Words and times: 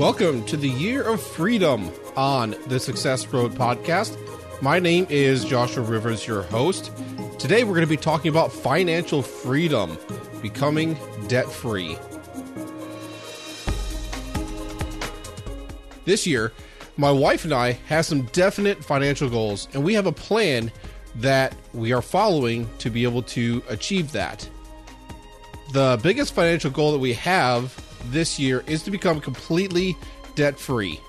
Welcome 0.00 0.46
to 0.46 0.56
the 0.56 0.66
Year 0.66 1.02
of 1.02 1.20
Freedom 1.20 1.90
on 2.16 2.56
the 2.68 2.80
Success 2.80 3.26
Road 3.26 3.52
podcast. 3.52 4.16
My 4.62 4.78
name 4.78 5.06
is 5.10 5.44
Joshua 5.44 5.84
Rivers, 5.84 6.26
your 6.26 6.40
host. 6.44 6.90
Today 7.38 7.64
we're 7.64 7.74
going 7.74 7.82
to 7.82 7.86
be 7.86 7.98
talking 7.98 8.30
about 8.30 8.50
financial 8.50 9.20
freedom, 9.20 9.98
becoming 10.40 10.96
debt 11.28 11.52
free. 11.52 11.98
This 16.06 16.26
year, 16.26 16.54
my 16.96 17.10
wife 17.10 17.44
and 17.44 17.52
I 17.52 17.72
have 17.88 18.06
some 18.06 18.22
definite 18.32 18.82
financial 18.82 19.28
goals, 19.28 19.68
and 19.74 19.84
we 19.84 19.92
have 19.92 20.06
a 20.06 20.12
plan 20.12 20.72
that 21.16 21.54
we 21.74 21.92
are 21.92 22.00
following 22.00 22.66
to 22.78 22.88
be 22.88 23.02
able 23.02 23.22
to 23.24 23.62
achieve 23.68 24.12
that. 24.12 24.48
The 25.74 26.00
biggest 26.02 26.32
financial 26.32 26.70
goal 26.70 26.92
that 26.92 27.00
we 27.00 27.12
have 27.12 27.78
this 28.06 28.38
year 28.38 28.64
is 28.66 28.82
to 28.84 28.90
become 28.90 29.20
completely 29.20 29.96
debt 30.34 30.58
free. 30.58 31.00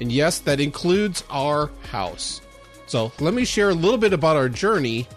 And 0.00 0.10
yes, 0.10 0.40
that 0.40 0.60
includes 0.60 1.24
our 1.30 1.70
house. 1.90 2.40
So 2.86 3.12
let 3.20 3.34
me 3.34 3.44
share 3.44 3.70
a 3.70 3.74
little 3.74 3.98
bit 3.98 4.12
about 4.12 4.36
our 4.36 4.48
journey. 4.48 5.08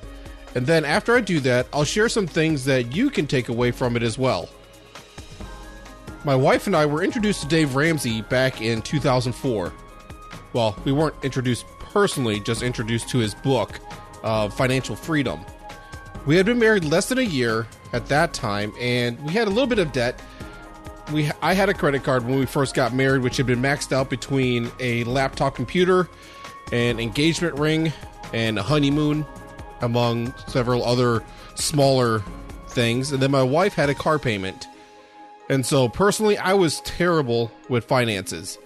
And 0.56 0.66
then 0.66 0.86
after 0.86 1.16
I 1.16 1.22
do 1.22 1.40
that, 1.42 1.68
I'll 1.74 1.84
share 1.84 2.10
some 2.10 2.28
things 2.28 2.66
that 2.66 2.96
you 2.96 3.10
can 3.10 3.28
take 3.28 3.50
away 3.50 3.72
from 3.72 3.96
it 3.96 4.04
as 4.04 4.18
well. 4.18 4.50
My 6.24 6.36
wife 6.36 6.68
and 6.68 6.76
I 6.76 6.86
were 6.86 7.04
introduced 7.04 7.42
to 7.42 7.48
Dave 7.48 7.76
Ramsey 7.76 8.22
back 8.22 8.62
in 8.62 8.82
2004. 8.82 9.74
Well, 10.54 10.78
we 10.84 10.92
weren't 10.92 11.16
introduced 11.24 11.66
personally, 11.80 12.40
just 12.40 12.64
introduced 12.64 13.10
to 13.10 13.20
his 13.20 13.34
book, 13.36 13.80
uh, 14.24 14.50
Financial 14.50 14.96
Freedom. 14.96 15.40
We 16.26 16.36
had 16.36 16.46
been 16.46 16.60
married 16.60 16.84
less 16.84 17.08
than 17.10 17.20
a 17.20 17.22
year 17.22 17.68
at 17.94 18.08
that 18.08 18.34
time, 18.34 18.74
and 18.80 19.20
we 19.24 19.34
had 19.34 19.48
a 19.48 19.50
little 19.50 19.68
bit 19.68 19.80
of 19.80 19.92
debt 19.94 20.22
we 21.12 21.30
I 21.42 21.54
had 21.54 21.70
a 21.70 21.74
credit 21.74 22.04
card 22.04 22.26
when 22.26 22.40
we 22.40 22.46
first 22.46 22.76
got 22.76 22.94
married, 22.94 23.22
which 23.22 23.38
had 23.38 23.46
been 23.46 23.62
maxed 23.62 23.92
out 23.92 24.10
between 24.10 24.72
a 24.80 25.04
laptop 25.06 25.56
computer, 25.56 26.08
an 26.72 27.00
engagement 27.00 27.58
ring, 27.58 27.94
and 28.34 28.60
a 28.60 28.64
honeymoon, 28.64 29.26
among 29.82 30.34
several 30.48 30.84
other 30.84 31.24
smaller 31.56 32.24
things. 32.68 33.12
And 33.12 33.22
then 33.22 33.32
my 33.32 33.44
wife 33.44 33.74
had 33.74 33.90
a 33.90 33.96
car 33.96 34.20
payment. 34.20 34.66
And 35.50 35.66
so 35.66 35.88
personally, 35.88 36.38
I 36.38 36.54
was 36.54 36.82
terrible 36.82 37.52
with 37.70 37.86
finances. 37.86 38.58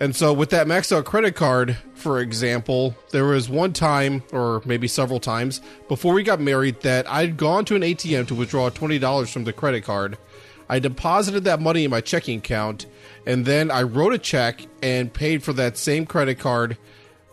And 0.00 0.16
so 0.16 0.32
with 0.32 0.50
that 0.50 0.66
maxed 0.66 0.90
out 0.90 1.04
credit 1.04 1.36
card, 1.36 1.76
for 1.94 2.18
example, 2.18 2.96
there 3.12 3.24
was 3.24 3.48
one 3.48 3.72
time 3.72 4.24
or 4.32 4.60
maybe 4.64 4.88
several 4.88 5.20
times 5.20 5.60
before 5.86 6.12
we 6.12 6.24
got 6.24 6.40
married 6.40 6.80
that 6.80 7.08
I'd 7.08 7.36
gone 7.36 7.64
to 7.66 7.76
an 7.76 7.82
ATM 7.82 8.26
to 8.26 8.34
withdraw 8.34 8.68
$20 8.68 9.32
from 9.32 9.44
the 9.44 9.52
credit 9.52 9.84
card 9.84 10.18
I 10.72 10.78
deposited 10.78 11.44
that 11.44 11.60
money 11.60 11.84
in 11.84 11.90
my 11.90 12.00
checking 12.00 12.38
account, 12.38 12.86
and 13.26 13.44
then 13.44 13.70
I 13.70 13.82
wrote 13.82 14.14
a 14.14 14.18
check 14.18 14.66
and 14.82 15.12
paid 15.12 15.42
for 15.42 15.52
that 15.52 15.76
same 15.76 16.06
credit 16.06 16.38
card 16.38 16.78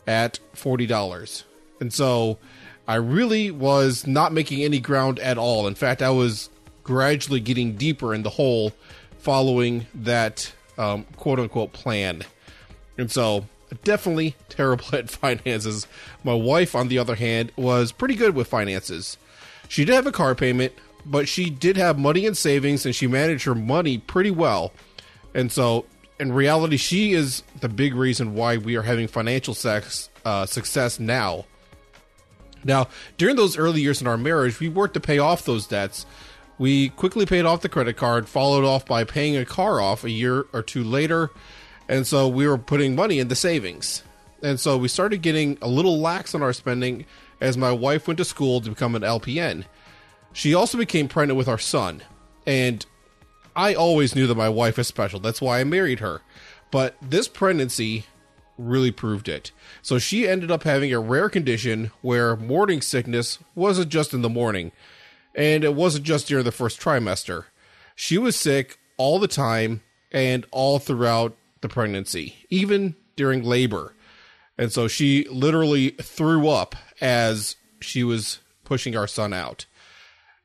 at 0.05 0.39
$40. 0.57 1.43
And 1.79 1.93
so 1.93 2.37
I 2.85 2.95
really 2.95 3.49
was 3.49 4.05
not 4.05 4.33
making 4.33 4.61
any 4.61 4.81
ground 4.81 5.19
at 5.19 5.37
all. 5.37 5.67
In 5.67 5.75
fact, 5.75 6.01
I 6.01 6.09
was 6.09 6.49
gradually 6.83 7.39
getting 7.39 7.77
deeper 7.77 8.13
in 8.13 8.23
the 8.23 8.29
hole 8.31 8.73
following 9.19 9.87
that 9.95 10.51
um, 10.77 11.05
quote 11.15 11.39
unquote 11.39 11.71
plan. 11.71 12.25
And 12.97 13.09
so 13.09 13.45
definitely 13.85 14.35
terrible 14.49 14.83
at 14.91 15.09
finances. 15.09 15.87
My 16.25 16.33
wife, 16.33 16.75
on 16.75 16.89
the 16.89 16.97
other 16.97 17.15
hand, 17.15 17.53
was 17.55 17.93
pretty 17.93 18.15
good 18.15 18.35
with 18.35 18.49
finances. 18.49 19.15
She 19.69 19.85
did 19.85 19.95
have 19.95 20.07
a 20.07 20.11
car 20.11 20.35
payment, 20.35 20.73
but 21.05 21.27
she 21.27 21.49
did 21.49 21.77
have 21.77 21.97
money 21.97 22.25
in 22.25 22.35
savings 22.35 22.85
and 22.85 22.95
she 22.95 23.07
managed 23.07 23.45
her 23.45 23.55
money 23.55 23.97
pretty 23.97 24.31
well. 24.31 24.71
And 25.33 25.51
so, 25.51 25.85
in 26.19 26.33
reality, 26.33 26.77
she 26.77 27.13
is 27.13 27.43
the 27.61 27.69
big 27.69 27.95
reason 27.95 28.35
why 28.35 28.57
we 28.57 28.75
are 28.75 28.81
having 28.81 29.07
financial 29.07 29.53
sex, 29.53 30.09
uh, 30.25 30.45
success 30.45 30.99
now. 30.99 31.45
Now, 32.63 32.89
during 33.17 33.35
those 33.35 33.57
early 33.57 33.81
years 33.81 34.01
in 34.01 34.07
our 34.07 34.17
marriage, 34.17 34.59
we 34.59 34.67
worked 34.67 34.95
to 34.95 34.99
pay 34.99 35.17
off 35.17 35.45
those 35.45 35.65
debts. 35.65 36.05
We 36.57 36.89
quickly 36.89 37.25
paid 37.25 37.45
off 37.45 37.61
the 37.61 37.69
credit 37.69 37.95
card, 37.95 38.27
followed 38.27 38.65
off 38.65 38.85
by 38.85 39.05
paying 39.05 39.37
a 39.37 39.45
car 39.45 39.79
off 39.79 40.03
a 40.03 40.09
year 40.09 40.45
or 40.51 40.61
two 40.61 40.83
later. 40.83 41.31
And 41.87 42.05
so 42.05 42.27
we 42.27 42.45
were 42.47 42.57
putting 42.57 42.95
money 42.95 43.19
into 43.19 43.35
savings. 43.35 44.03
And 44.43 44.59
so 44.59 44.77
we 44.77 44.89
started 44.89 45.21
getting 45.21 45.57
a 45.61 45.67
little 45.67 45.99
lax 45.99 46.35
on 46.35 46.43
our 46.43 46.53
spending 46.53 47.05
as 47.39 47.57
my 47.57 47.71
wife 47.71 48.07
went 48.07 48.17
to 48.17 48.25
school 48.25 48.59
to 48.61 48.69
become 48.69 48.95
an 48.95 49.01
LPN. 49.03 49.65
She 50.33 50.53
also 50.53 50.77
became 50.77 51.07
pregnant 51.07 51.37
with 51.37 51.47
our 51.47 51.57
son, 51.57 52.03
and 52.45 52.85
I 53.55 53.73
always 53.73 54.15
knew 54.15 54.27
that 54.27 54.37
my 54.37 54.49
wife 54.49 54.79
is 54.79 54.87
special. 54.87 55.19
That's 55.19 55.41
why 55.41 55.59
I 55.59 55.63
married 55.63 55.99
her. 55.99 56.21
But 56.71 56.95
this 57.01 57.27
pregnancy 57.27 58.05
really 58.57 58.91
proved 58.91 59.27
it. 59.27 59.51
So 59.81 59.97
she 59.97 60.27
ended 60.27 60.51
up 60.51 60.63
having 60.63 60.93
a 60.93 60.99
rare 60.99 61.29
condition 61.29 61.91
where 62.01 62.35
morning 62.35 62.81
sickness 62.81 63.39
wasn't 63.55 63.89
just 63.89 64.13
in 64.13 64.21
the 64.21 64.29
morning, 64.29 64.71
and 65.33 65.63
it 65.63 65.73
wasn't 65.73 66.05
just 66.05 66.27
during 66.27 66.45
the 66.45 66.51
first 66.51 66.79
trimester. 66.79 67.45
She 67.95 68.17
was 68.17 68.35
sick 68.35 68.77
all 68.97 69.19
the 69.19 69.27
time 69.27 69.81
and 70.11 70.45
all 70.51 70.79
throughout 70.79 71.35
the 71.61 71.69
pregnancy, 71.69 72.35
even 72.49 72.95
during 73.15 73.43
labor. 73.43 73.93
And 74.57 74.71
so 74.71 74.87
she 74.87 75.25
literally 75.29 75.91
threw 75.91 76.49
up 76.49 76.75
as 77.01 77.55
she 77.79 78.03
was 78.03 78.39
pushing 78.63 78.95
our 78.95 79.07
son 79.07 79.33
out. 79.33 79.65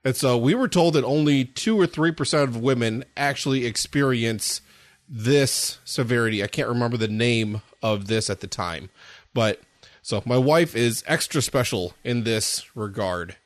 And 0.04 0.14
so 0.14 0.36
we 0.36 0.54
were 0.54 0.68
told 0.68 0.94
that 0.94 1.04
only 1.04 1.44
2 1.44 1.80
or 1.80 1.86
3% 1.86 2.42
of 2.42 2.56
women 2.58 3.04
actually 3.16 3.64
experience 3.64 4.60
this 5.08 5.78
severity. 5.84 6.42
I 6.42 6.46
can't 6.46 6.68
remember 6.68 6.96
the 6.96 7.08
name 7.08 7.62
of 7.82 8.06
this 8.06 8.28
at 8.28 8.40
the 8.40 8.46
time. 8.46 8.90
But 9.32 9.60
so 10.02 10.22
my 10.26 10.36
wife 10.36 10.76
is 10.76 11.02
extra 11.06 11.40
special 11.40 11.94
in 12.04 12.24
this 12.24 12.76
regard. 12.76 13.36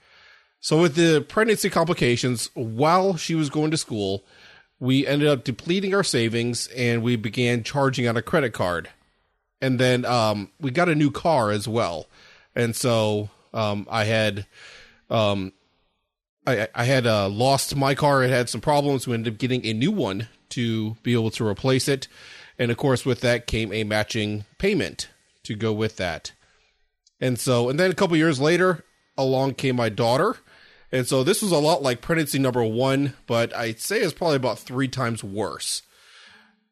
So 0.61 0.81
with 0.81 0.97
the 0.97 1.21
pregnancy 1.21 1.71
complications 1.71 2.51
while 2.55 3.17
she 3.17 3.37
was 3.37 3.51
going 3.51 3.71
to 3.71 3.77
school, 3.77 4.25
we 4.81 5.07
ended 5.07 5.29
up 5.29 5.45
depleting 5.45 5.95
our 5.95 6.05
savings 6.05 6.67
and 6.69 7.03
we 7.03 7.15
began 7.15 7.63
charging 7.63 8.09
on 8.09 8.17
a 8.17 8.23
credit 8.23 8.53
card. 8.53 8.89
And 9.61 9.79
then 9.79 10.05
um, 10.05 10.51
we 10.61 10.71
got 10.71 10.89
a 10.89 10.95
new 10.95 11.11
car 11.11 11.51
as 11.51 11.69
well. 11.69 12.07
And 12.55 12.75
so 12.75 13.31
um, 13.55 13.87
I 13.91 14.05
had 14.05 14.47
um, 15.11 15.53
I, 16.49 16.69
I 16.75 16.85
had 16.85 17.07
uh, 17.07 17.29
lost 17.29 17.77
my 17.77 17.95
car. 17.95 18.25
It 18.25 18.31
had 18.31 18.49
some 18.49 18.61
problems. 18.61 19.07
We 19.07 19.15
ended 19.15 19.35
up 19.35 19.39
getting 19.39 19.65
a 19.67 19.75
new 19.75 19.91
one 19.93 20.29
to 20.51 20.97
be 21.03 21.13
able 21.13 21.31
to 21.33 21.47
replace 21.47 21.89
it. 21.89 22.09
And 22.59 22.71
of 22.71 22.77
course, 22.77 23.05
with 23.05 23.21
that 23.21 23.47
came 23.47 23.73
a 23.73 23.85
matching 23.85 24.45
payment 24.57 25.09
to 25.45 25.55
go 25.55 25.73
with 25.73 25.97
that. 25.97 26.33
And 27.21 27.39
so, 27.39 27.69
and 27.69 27.79
then 27.79 27.91
a 27.91 27.95
couple 27.95 28.17
years 28.17 28.41
later, 28.41 28.85
along 29.17 29.55
came 29.55 29.77
my 29.77 29.89
daughter. 29.89 30.37
And 30.91 31.07
so 31.07 31.23
this 31.23 31.43
was 31.43 31.53
a 31.53 31.59
lot 31.59 31.83
like 31.83 32.01
pregnancy 32.01 32.39
number 32.39 32.65
one, 32.65 33.15
but 33.27 33.55
I'd 33.55 33.81
say 33.81 34.01
it's 34.01 34.15
probably 34.15 34.37
about 34.37 34.59
three 34.59 34.89
times 34.89 35.23
worse. 35.23 35.83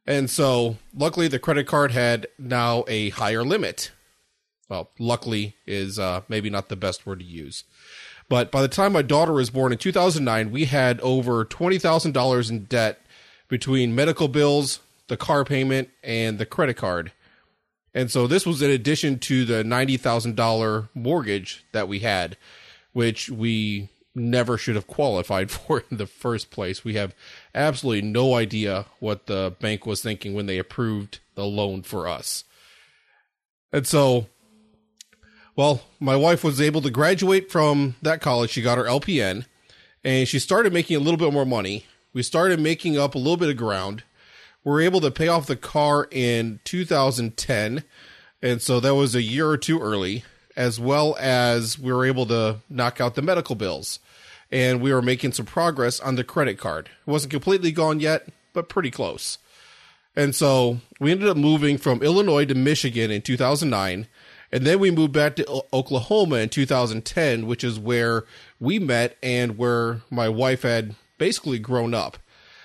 And 0.06 0.30
so, 0.30 0.76
luckily, 0.94 1.28
the 1.28 1.40
credit 1.40 1.66
card 1.66 1.90
had 1.90 2.28
now 2.38 2.84
a 2.86 3.10
higher 3.10 3.42
limit. 3.42 3.90
Well, 4.68 4.90
luckily 4.98 5.56
is 5.66 5.98
uh, 5.98 6.22
maybe 6.28 6.48
not 6.48 6.68
the 6.68 6.76
best 6.76 7.04
word 7.06 7.18
to 7.18 7.24
use. 7.24 7.64
But 8.28 8.50
by 8.50 8.62
the 8.62 8.68
time 8.68 8.92
my 8.92 9.02
daughter 9.02 9.32
was 9.32 9.50
born 9.50 9.72
in 9.72 9.78
2009, 9.78 10.50
we 10.50 10.64
had 10.64 11.00
over 11.00 11.44
$20,000 11.44 12.50
in 12.50 12.64
debt 12.64 13.00
between 13.48 13.94
medical 13.94 14.28
bills, 14.28 14.80
the 15.08 15.16
car 15.16 15.44
payment, 15.44 15.90
and 16.02 16.38
the 16.38 16.46
credit 16.46 16.74
card. 16.74 17.12
And 17.94 18.10
so 18.10 18.26
this 18.26 18.44
was 18.44 18.60
in 18.60 18.70
addition 18.70 19.18
to 19.20 19.44
the 19.44 19.62
$90,000 19.62 20.88
mortgage 20.94 21.64
that 21.72 21.88
we 21.88 22.00
had, 22.00 22.36
which 22.92 23.30
we 23.30 23.88
never 24.14 24.58
should 24.58 24.74
have 24.74 24.86
qualified 24.86 25.50
for 25.52 25.84
in 25.90 25.96
the 25.96 26.06
first 26.06 26.50
place. 26.50 26.84
We 26.84 26.94
have 26.94 27.14
absolutely 27.54 28.02
no 28.02 28.34
idea 28.34 28.86
what 28.98 29.26
the 29.26 29.54
bank 29.60 29.86
was 29.86 30.02
thinking 30.02 30.34
when 30.34 30.46
they 30.46 30.58
approved 30.58 31.20
the 31.36 31.44
loan 31.44 31.82
for 31.82 32.08
us. 32.08 32.44
And 33.72 33.86
so 33.86 34.26
well, 35.56 35.80
my 35.98 36.14
wife 36.14 36.44
was 36.44 36.60
able 36.60 36.82
to 36.82 36.90
graduate 36.90 37.50
from 37.50 37.96
that 38.02 38.20
college. 38.20 38.50
She 38.50 38.62
got 38.62 38.78
her 38.78 38.84
LPN 38.84 39.46
and 40.04 40.28
she 40.28 40.38
started 40.38 40.72
making 40.72 40.96
a 40.96 41.00
little 41.00 41.16
bit 41.16 41.32
more 41.32 41.46
money. 41.46 41.86
We 42.12 42.22
started 42.22 42.60
making 42.60 42.98
up 42.98 43.14
a 43.14 43.18
little 43.18 43.38
bit 43.38 43.48
of 43.48 43.56
ground. 43.56 44.04
We 44.62 44.70
were 44.70 44.80
able 44.80 45.00
to 45.00 45.10
pay 45.10 45.28
off 45.28 45.46
the 45.46 45.56
car 45.56 46.08
in 46.10 46.60
2010. 46.64 47.84
And 48.42 48.60
so 48.60 48.80
that 48.80 48.94
was 48.94 49.14
a 49.14 49.22
year 49.22 49.48
or 49.48 49.56
two 49.56 49.80
early, 49.80 50.24
as 50.56 50.78
well 50.78 51.16
as 51.18 51.78
we 51.78 51.92
were 51.92 52.04
able 52.04 52.26
to 52.26 52.58
knock 52.68 53.00
out 53.00 53.14
the 53.14 53.22
medical 53.22 53.54
bills. 53.54 53.98
And 54.52 54.80
we 54.80 54.92
were 54.92 55.02
making 55.02 55.32
some 55.32 55.46
progress 55.46 55.98
on 56.00 56.16
the 56.16 56.24
credit 56.24 56.58
card. 56.58 56.90
It 57.06 57.10
wasn't 57.10 57.32
completely 57.32 57.72
gone 57.72 57.98
yet, 57.98 58.28
but 58.52 58.68
pretty 58.68 58.90
close. 58.90 59.38
And 60.14 60.34
so 60.34 60.80
we 61.00 61.12
ended 61.12 61.28
up 61.28 61.36
moving 61.36 61.78
from 61.78 62.02
Illinois 62.02 62.44
to 62.44 62.54
Michigan 62.54 63.10
in 63.10 63.22
2009 63.22 64.06
and 64.52 64.66
then 64.66 64.78
we 64.78 64.90
moved 64.90 65.12
back 65.12 65.36
to 65.36 65.62
Oklahoma 65.72 66.36
in 66.36 66.48
2010, 66.48 67.46
which 67.46 67.64
is 67.64 67.78
where 67.78 68.24
we 68.60 68.78
met 68.78 69.16
and 69.22 69.58
where 69.58 70.02
my 70.10 70.28
wife 70.28 70.62
had 70.62 70.94
basically 71.18 71.58
grown 71.58 71.94
up. 71.94 72.18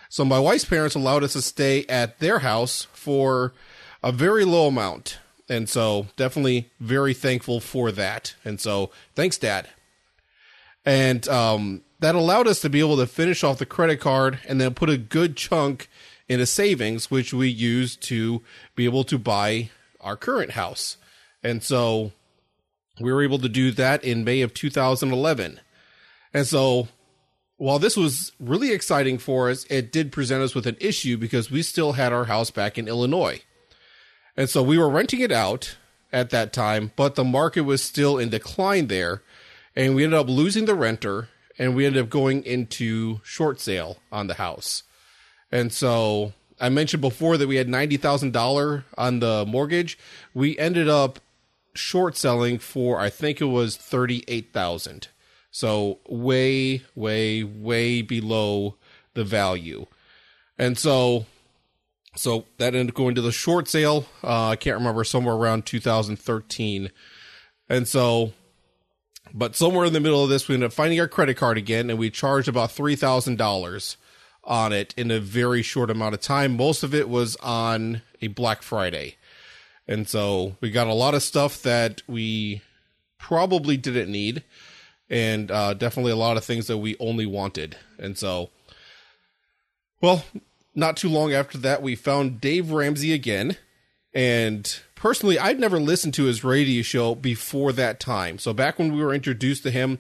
So 0.10 0.26
my 0.26 0.40
wife's 0.40 0.66
parents 0.66 0.96
allowed 0.96 1.24
us 1.24 1.34
to 1.34 1.42
stay 1.42 1.86
at 1.88 2.20
their 2.20 2.40
house 2.40 2.88
for 2.94 3.54
a 4.04 4.12
very 4.12 4.46
low 4.46 4.68
amount. 4.68 5.20
And 5.50 5.68
so 5.68 6.08
definitely 6.18 6.70
very 6.80 7.14
thankful 7.14 7.60
for 7.60 7.92
that. 7.92 8.36
And 8.46 8.60
so 8.60 8.92
thanks, 9.16 9.38
Dad. 9.38 9.68
And 10.86 11.28
um, 11.28 11.82
that 12.00 12.16
allowed 12.16 12.48
us 12.48 12.62
to 12.62 12.70
be 12.70 12.80
able 12.80 12.98
to 12.98 13.08
finish 13.08 13.44
off 13.44 13.60
the 13.60 13.66
credit 13.66 14.00
card 14.00 14.40
and 14.48 14.60
then 14.60 14.74
put 14.74 14.90
a 14.90 14.98
good 14.98 15.36
chunk 15.36 15.84
in 15.84 16.36
into 16.36 16.46
savings, 16.46 17.12
which 17.12 17.34
we 17.34 17.50
used 17.50 18.02
to 18.02 18.42
be 18.74 18.86
able 18.86 19.04
to 19.04 19.20
buy 19.20 19.70
our 20.00 20.16
current 20.16 20.52
house. 20.52 20.96
And 21.44 21.64
so 21.64 22.12
we 23.00 23.12
were 23.12 23.24
able 23.24 23.40
to 23.40 23.50
do 23.50 23.72
that 23.72 24.04
in 24.04 24.24
May 24.24 24.42
of 24.42 24.54
2011. 24.54 25.60
And 26.34 26.48
so 26.48 26.88
while 27.58 27.80
this 27.80 27.96
was 27.96 28.32
really 28.40 28.72
exciting 28.72 29.18
for 29.18 29.50
us, 29.50 29.66
it 29.66 29.92
did 29.92 30.12
present 30.12 30.44
us 30.44 30.56
with 30.56 30.66
an 30.66 30.78
issue 30.80 31.18
because 31.18 31.52
we 31.52 31.62
still 31.62 31.94
had 31.94 32.14
our 32.14 32.26
house 32.26 32.52
back 32.52 32.78
in 32.78 32.88
Illinois. 32.88 33.42
And 34.36 34.50
so 34.50 34.64
we 34.64 34.78
were 34.78 34.90
renting 34.90 35.20
it 35.20 35.32
out 35.32 35.78
at 36.12 36.30
that 36.32 36.54
time, 36.54 36.92
but 36.96 37.16
the 37.16 37.24
market 37.24 37.62
was 37.62 37.84
still 37.84 38.18
in 38.18 38.30
decline 38.30 38.88
there. 38.88 39.22
And 39.76 39.96
we 39.96 40.04
ended 40.04 40.20
up 40.20 40.28
losing 40.28 40.66
the 40.66 40.76
renter 40.76 41.30
and 41.58 41.76
we 41.76 41.86
ended 41.86 42.04
up 42.04 42.10
going 42.10 42.44
into 42.44 43.22
short 43.24 43.60
sale 43.60 43.98
on 44.12 44.28
the 44.28 44.34
house. 44.36 44.84
And 45.52 45.72
so 45.72 46.34
I 46.60 46.70
mentioned 46.70 47.02
before 47.02 47.38
that 47.38 47.48
we 47.48 47.58
had 47.58 47.68
$90,000 47.68 48.84
on 48.98 49.20
the 49.20 49.46
mortgage. 49.48 49.98
We 50.34 50.58
ended 50.58 50.90
up 50.90 51.20
short 51.74 52.18
selling 52.18 52.60
for 52.60 53.00
I 53.00 53.10
think 53.10 53.42
it 53.42 53.46
was 53.46 53.78
38,000. 53.78 55.08
So 55.52 56.00
way 56.08 56.84
way 56.96 57.44
way 57.44 58.02
below 58.02 58.76
the 59.14 59.24
value. 59.24 59.86
And 60.58 60.78
so 60.78 61.26
so 62.16 62.46
that 62.58 62.76
ended 62.76 62.90
up 62.90 62.96
going 62.96 63.16
to 63.16 63.22
the 63.22 63.32
short 63.32 63.68
sale. 63.68 64.06
Uh, 64.24 64.50
I 64.50 64.56
can't 64.56 64.78
remember 64.78 65.04
somewhere 65.04 65.36
around 65.36 65.66
2013. 65.66 66.92
And 67.70 67.88
so 67.88 68.34
but 69.34 69.56
somewhere 69.56 69.86
in 69.86 69.94
the 69.94 70.00
middle 70.00 70.24
of 70.24 70.30
this, 70.30 70.48
we 70.48 70.56
ended 70.56 70.68
up 70.68 70.74
finding 70.74 71.00
our 71.00 71.08
credit 71.08 71.38
card 71.38 71.58
again, 71.58 71.90
and 71.90 71.98
we 71.98 72.10
charged 72.10 72.48
about 72.48 72.72
three 72.72 72.96
thousand 72.96 73.38
dollars 73.38 73.98
on 74.44 74.74
it 74.74 74.94
in 74.98 75.12
a 75.12 75.20
very 75.20 75.62
short 75.62 75.90
amount 75.90 76.16
of 76.16 76.22
time. 76.22 76.58
Most 76.58 76.84
of 76.84 76.94
it 76.94 77.08
was 77.08 77.36
on 77.38 78.02
a 78.22 78.28
Black 78.28 78.62
Friday. 78.62 79.16
And 79.92 80.08
so 80.08 80.56
we 80.62 80.72
got 80.72 80.88
a 80.88 80.94
lot 80.94 81.16
of 81.16 81.22
stuff 81.22 81.62
that 81.64 82.02
we 82.08 82.62
probably 83.18 83.76
didn't 83.76 84.10
need 84.10 84.42
and 85.10 85.52
uh, 85.52 85.74
definitely 85.74 86.14
a 86.14 86.16
lot 86.16 86.38
of 86.38 86.46
things 86.46 86.68
that 86.68 86.78
we 86.78 86.96
only 86.98 87.26
wanted. 87.26 87.76
And 88.00 88.18
so, 88.18 88.52
well, 90.02 90.24
not 90.74 90.96
too 90.96 91.10
long 91.10 91.34
after 91.34 91.58
that, 91.58 91.82
we 91.82 91.96
found 91.96 92.40
Dave 92.40 92.72
Ramsey 92.72 93.12
again. 93.12 93.58
And 94.14 94.80
personally, 94.96 95.38
I'd 95.38 95.60
never 95.60 95.78
listened 95.78 96.14
to 96.14 96.24
his 96.24 96.42
radio 96.42 96.84
show 96.84 97.14
before 97.14 97.74
that 97.74 98.00
time. 98.00 98.38
So 98.38 98.54
back 98.54 98.80
when 98.80 98.96
we 98.96 99.04
were 99.04 99.14
introduced 99.14 99.64
to 99.64 99.72
him, 99.72 100.00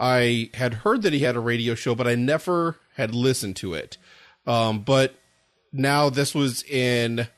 I 0.00 0.48
had 0.54 0.72
heard 0.72 1.02
that 1.02 1.12
he 1.12 1.18
had 1.18 1.36
a 1.36 1.40
radio 1.40 1.74
show, 1.74 1.94
but 1.94 2.08
I 2.08 2.14
never 2.14 2.78
had 2.94 3.14
listened 3.14 3.56
to 3.56 3.74
it. 3.74 3.98
Um, 4.46 4.80
but 4.80 5.14
now 5.74 6.08
this 6.08 6.34
was 6.34 6.62
in 6.62 7.28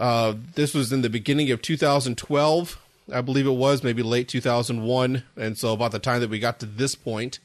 uh, 0.00 0.34
this 0.54 0.72
was 0.72 0.92
in 0.94 1.02
the 1.02 1.10
beginning 1.10 1.50
of 1.50 1.60
2012, 1.60 2.80
I 3.12 3.20
believe 3.20 3.46
it 3.46 3.50
was, 3.50 3.84
maybe 3.84 4.02
late 4.02 4.28
2001, 4.28 5.22
and 5.36 5.58
so 5.58 5.74
about 5.74 5.92
the 5.92 5.98
time 5.98 6.20
that 6.22 6.30
we 6.30 6.38
got 6.38 6.58
to 6.60 6.66
this 6.66 6.94
point, 6.94 7.38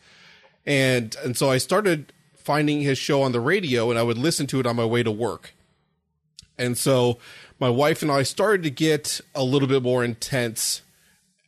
and 0.65 1.13
and 1.21 1.35
so 1.35 1.51
I 1.51 1.57
started 1.57 2.13
finding 2.33 2.81
his 2.81 2.97
show 2.97 3.21
on 3.23 3.33
the 3.33 3.41
radio, 3.41 3.89
and 3.89 3.99
I 3.99 4.03
would 4.03 4.17
listen 4.17 4.47
to 4.47 4.61
it 4.61 4.65
on 4.65 4.77
my 4.77 4.85
way 4.85 5.03
to 5.03 5.11
work, 5.11 5.53
and 6.57 6.77
so 6.77 7.19
my 7.59 7.67
wife 7.69 8.01
and 8.01 8.09
I 8.09 8.23
started 8.23 8.63
to 8.63 8.69
get 8.69 9.19
a 9.35 9.43
little 9.43 9.67
bit 9.67 9.83
more 9.83 10.05
intense 10.05 10.81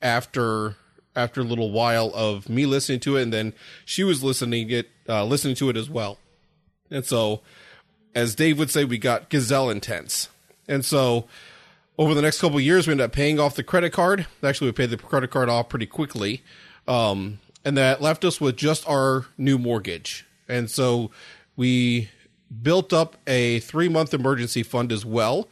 after 0.01 0.75
after 1.15 1.39
a 1.39 1.45
little 1.45 1.71
while 1.71 2.11
of 2.13 2.49
me 2.49 2.65
listening 2.65 2.99
to 2.99 3.15
it, 3.15 3.23
and 3.23 3.33
then 3.33 3.53
she 3.85 4.03
was 4.03 4.25
listening 4.25 4.69
it 4.71 4.89
uh, 5.07 5.23
listening 5.23 5.55
to 5.55 5.69
it 5.69 5.77
as 5.77 5.89
well. 5.89 6.17
And 6.91 7.05
so, 7.05 7.43
as 8.13 8.35
Dave 8.35 8.59
would 8.59 8.71
say, 8.71 8.83
we 8.83 8.97
got 8.97 9.29
gazelle 9.29 9.69
intense. 9.69 10.27
And 10.67 10.83
so, 10.83 11.27
over 11.97 12.13
the 12.13 12.21
next 12.21 12.39
couple 12.41 12.59
years, 12.59 12.87
we 12.87 12.91
ended 12.91 13.05
up 13.05 13.11
paying 13.11 13.39
off 13.39 13.55
the 13.55 13.63
credit 13.63 13.91
card. 13.91 14.27
Actually, 14.43 14.67
we 14.67 14.73
paid 14.73 14.89
the 14.89 14.97
credit 14.97 15.31
card 15.31 15.49
off 15.49 15.69
pretty 15.69 15.87
quickly, 15.87 16.43
um, 16.87 17.39
and 17.65 17.77
that 17.77 18.01
left 18.01 18.23
us 18.23 18.39
with 18.39 18.55
just 18.55 18.87
our 18.87 19.25
new 19.37 19.57
mortgage. 19.57 20.25
And 20.47 20.69
so, 20.69 21.11
we 21.55 22.09
built 22.61 22.93
up 22.93 23.17
a 23.27 23.59
three 23.59 23.89
month 23.89 24.13
emergency 24.13 24.63
fund 24.63 24.91
as 24.91 25.05
well. 25.05 25.47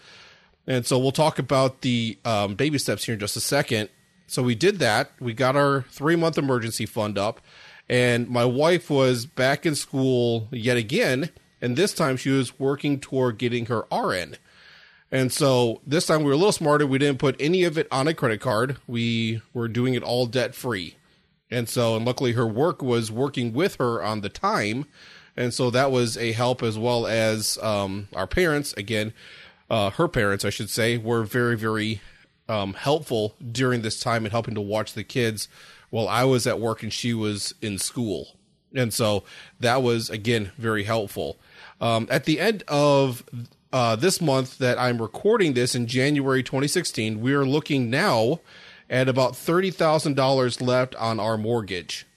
And 0.67 0.83
so 0.83 0.97
we'll 0.97 1.11
talk 1.11 1.37
about 1.37 1.81
the 1.81 2.17
um, 2.25 2.55
baby 2.55 2.79
steps 2.79 3.05
here 3.05 3.13
in 3.13 3.19
just 3.19 3.37
a 3.37 3.39
second 3.39 3.89
so 4.27 4.41
we 4.43 4.55
did 4.55 4.79
that. 4.79 5.11
We 5.19 5.33
got 5.33 5.55
our 5.55 5.83
three 5.89 6.15
month 6.15 6.37
emergency 6.37 6.85
fund 6.85 7.17
up, 7.17 7.41
and 7.87 8.27
my 8.27 8.45
wife 8.45 8.89
was 8.89 9.25
back 9.25 9.65
in 9.65 9.75
school 9.75 10.47
yet 10.51 10.77
again, 10.77 11.29
and 11.61 11.75
this 11.75 11.93
time 11.93 12.17
she 12.17 12.29
was 12.29 12.59
working 12.59 12.99
toward 12.99 13.37
getting 13.37 13.67
her 13.67 13.85
RN. 13.91 14.37
And 15.15 15.31
so 15.31 15.79
this 15.87 16.05
time 16.05 16.23
we 16.23 16.25
were 16.25 16.33
a 16.33 16.35
little 16.35 16.51
smarter. 16.51 16.85
We 16.85 16.97
didn't 16.97 17.19
put 17.19 17.37
any 17.39 17.63
of 17.63 17.77
it 17.77 17.87
on 17.89 18.05
a 18.05 18.13
credit 18.13 18.41
card. 18.41 18.75
We 18.85 19.41
were 19.53 19.69
doing 19.69 19.93
it 19.93 20.03
all 20.03 20.25
debt 20.25 20.53
free. 20.53 20.97
And 21.49 21.69
so, 21.69 21.95
and 21.95 22.05
luckily 22.05 22.33
her 22.33 22.45
work 22.45 22.81
was 22.81 23.13
working 23.13 23.53
with 23.53 23.75
her 23.75 24.03
on 24.03 24.19
the 24.19 24.27
time. 24.27 24.87
And 25.37 25.53
so 25.53 25.69
that 25.69 25.89
was 25.89 26.17
a 26.17 26.33
help 26.33 26.61
as 26.61 26.77
well 26.77 27.07
as 27.07 27.57
um, 27.59 28.09
our 28.13 28.27
parents, 28.27 28.73
again, 28.73 29.13
uh, 29.69 29.91
her 29.91 30.09
parents, 30.09 30.43
I 30.43 30.49
should 30.49 30.69
say, 30.69 30.97
were 30.97 31.23
very, 31.23 31.55
very 31.55 32.01
um, 32.49 32.73
helpful 32.73 33.37
during 33.53 33.83
this 33.83 34.01
time 34.01 34.25
in 34.25 34.31
helping 34.31 34.55
to 34.55 34.61
watch 34.61 34.95
the 34.95 35.05
kids 35.05 35.47
while 35.91 36.09
I 36.09 36.25
was 36.25 36.45
at 36.45 36.59
work 36.59 36.83
and 36.83 36.91
she 36.91 37.13
was 37.13 37.55
in 37.61 37.77
school. 37.77 38.35
And 38.75 38.93
so 38.93 39.23
that 39.61 39.81
was, 39.81 40.09
again, 40.09 40.51
very 40.57 40.83
helpful. 40.83 41.37
Um, 41.79 42.05
at 42.11 42.25
the 42.25 42.41
end 42.41 42.65
of 42.67 43.23
uh, 43.75 43.93
this 43.93 44.21
month 44.21 44.57
that 44.59 44.79
I'm 44.79 45.01
recording 45.01 45.51
this 45.51 45.75
in 45.75 45.85
January 45.85 46.41
2016, 46.41 47.19
we 47.19 47.33
are 47.33 47.45
looking 47.45 47.89
now 47.89 48.39
at 48.89 49.09
about 49.09 49.33
$30,000 49.33 50.61
left 50.61 50.95
on 50.95 51.19
our 51.19 51.37
mortgage. 51.37 52.07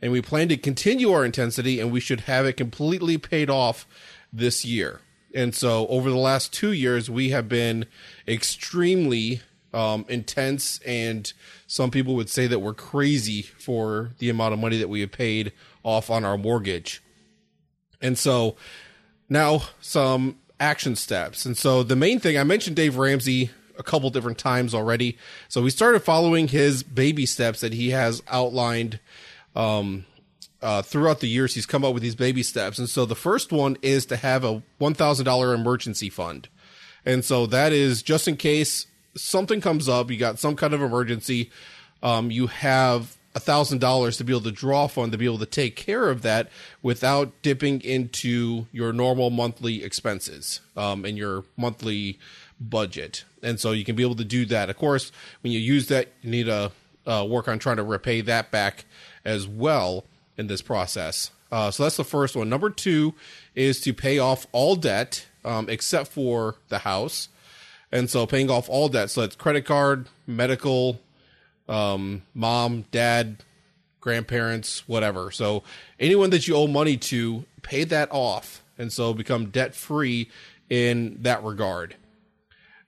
And 0.00 0.12
we 0.12 0.22
plan 0.22 0.48
to 0.50 0.56
continue 0.56 1.10
our 1.10 1.24
intensity 1.24 1.80
and 1.80 1.90
we 1.90 1.98
should 1.98 2.20
have 2.20 2.46
it 2.46 2.52
completely 2.52 3.18
paid 3.18 3.50
off 3.50 3.84
this 4.32 4.64
year. 4.64 5.00
And 5.34 5.56
so 5.56 5.88
over 5.88 6.08
the 6.08 6.16
last 6.16 6.52
two 6.52 6.70
years, 6.70 7.10
we 7.10 7.30
have 7.30 7.48
been 7.48 7.86
extremely 8.28 9.40
um, 9.74 10.04
intense, 10.08 10.78
and 10.86 11.32
some 11.66 11.90
people 11.90 12.14
would 12.14 12.30
say 12.30 12.46
that 12.46 12.60
we're 12.60 12.74
crazy 12.74 13.42
for 13.42 14.12
the 14.18 14.30
amount 14.30 14.54
of 14.54 14.60
money 14.60 14.78
that 14.78 14.88
we 14.88 15.00
have 15.00 15.10
paid 15.10 15.52
off 15.82 16.10
on 16.10 16.24
our 16.24 16.38
mortgage. 16.38 17.02
And 18.00 18.16
so 18.16 18.54
now 19.28 19.62
some 19.80 20.36
action 20.62 20.94
steps. 20.94 21.44
And 21.44 21.56
so 21.56 21.82
the 21.82 21.96
main 21.96 22.20
thing 22.20 22.38
I 22.38 22.44
mentioned 22.44 22.76
Dave 22.76 22.96
Ramsey 22.96 23.50
a 23.78 23.82
couple 23.82 24.08
different 24.10 24.38
times 24.38 24.74
already. 24.74 25.18
So 25.48 25.60
we 25.60 25.70
started 25.70 26.00
following 26.00 26.46
his 26.48 26.84
baby 26.84 27.26
steps 27.26 27.60
that 27.60 27.72
he 27.72 27.90
has 27.90 28.22
outlined 28.28 29.00
um, 29.56 30.06
uh, 30.60 30.82
throughout 30.82 31.18
the 31.18 31.28
years. 31.28 31.54
He's 31.54 31.66
come 31.66 31.84
up 31.84 31.94
with 31.94 32.02
these 32.02 32.14
baby 32.14 32.44
steps. 32.44 32.78
And 32.78 32.88
so 32.88 33.04
the 33.04 33.16
first 33.16 33.50
one 33.50 33.76
is 33.82 34.06
to 34.06 34.16
have 34.16 34.44
a 34.44 34.62
$1,000 34.80 35.54
emergency 35.54 36.08
fund. 36.08 36.48
And 37.04 37.24
so 37.24 37.46
that 37.46 37.72
is 37.72 38.02
just 38.02 38.28
in 38.28 38.36
case 38.36 38.86
something 39.16 39.60
comes 39.60 39.88
up, 39.88 40.10
you 40.10 40.16
got 40.16 40.38
some 40.38 40.54
kind 40.54 40.74
of 40.74 40.80
emergency, 40.80 41.50
um, 42.04 42.30
you 42.30 42.46
have 42.46 43.16
thousand 43.40 43.78
dollars 43.78 44.16
to 44.18 44.24
be 44.24 44.32
able 44.32 44.42
to 44.42 44.52
draw 44.52 44.86
from 44.86 45.10
to 45.10 45.18
be 45.18 45.24
able 45.24 45.38
to 45.38 45.46
take 45.46 45.76
care 45.76 46.10
of 46.10 46.22
that 46.22 46.48
without 46.82 47.32
dipping 47.42 47.80
into 47.80 48.66
your 48.72 48.92
normal 48.92 49.30
monthly 49.30 49.82
expenses 49.82 50.60
um, 50.76 51.04
and 51.04 51.16
your 51.16 51.44
monthly 51.56 52.18
budget. 52.60 53.24
And 53.42 53.58
so 53.58 53.72
you 53.72 53.84
can 53.84 53.96
be 53.96 54.02
able 54.02 54.16
to 54.16 54.24
do 54.24 54.44
that. 54.46 54.70
Of 54.70 54.76
course, 54.76 55.10
when 55.42 55.52
you 55.52 55.58
use 55.58 55.88
that, 55.88 56.08
you 56.22 56.30
need 56.30 56.46
to 56.46 56.72
uh, 57.06 57.26
work 57.28 57.48
on 57.48 57.58
trying 57.58 57.76
to 57.76 57.82
repay 57.82 58.20
that 58.20 58.50
back 58.50 58.84
as 59.24 59.46
well 59.48 60.04
in 60.36 60.46
this 60.46 60.62
process. 60.62 61.30
Uh, 61.50 61.70
so 61.70 61.82
that's 61.82 61.96
the 61.96 62.04
first 62.04 62.36
one. 62.36 62.48
Number 62.48 62.70
two 62.70 63.14
is 63.54 63.80
to 63.80 63.92
pay 63.92 64.18
off 64.18 64.46
all 64.52 64.76
debt 64.76 65.26
um, 65.44 65.68
except 65.68 66.08
for 66.10 66.56
the 66.68 66.78
house. 66.78 67.28
And 67.90 68.08
so 68.08 68.26
paying 68.26 68.50
off 68.50 68.68
all 68.70 68.88
debt. 68.88 69.10
So 69.10 69.20
that's 69.20 69.36
credit 69.36 69.66
card, 69.66 70.08
medical, 70.26 71.00
um, 71.68 72.22
mom, 72.34 72.84
dad, 72.90 73.44
grandparents, 74.00 74.86
whatever. 74.88 75.30
So 75.30 75.62
anyone 75.98 76.30
that 76.30 76.46
you 76.46 76.56
owe 76.56 76.66
money 76.66 76.96
to, 76.96 77.44
pay 77.62 77.84
that 77.84 78.08
off. 78.10 78.62
And 78.78 78.92
so 78.92 79.14
become 79.14 79.50
debt 79.50 79.74
free 79.74 80.28
in 80.68 81.18
that 81.22 81.42
regard. 81.44 81.96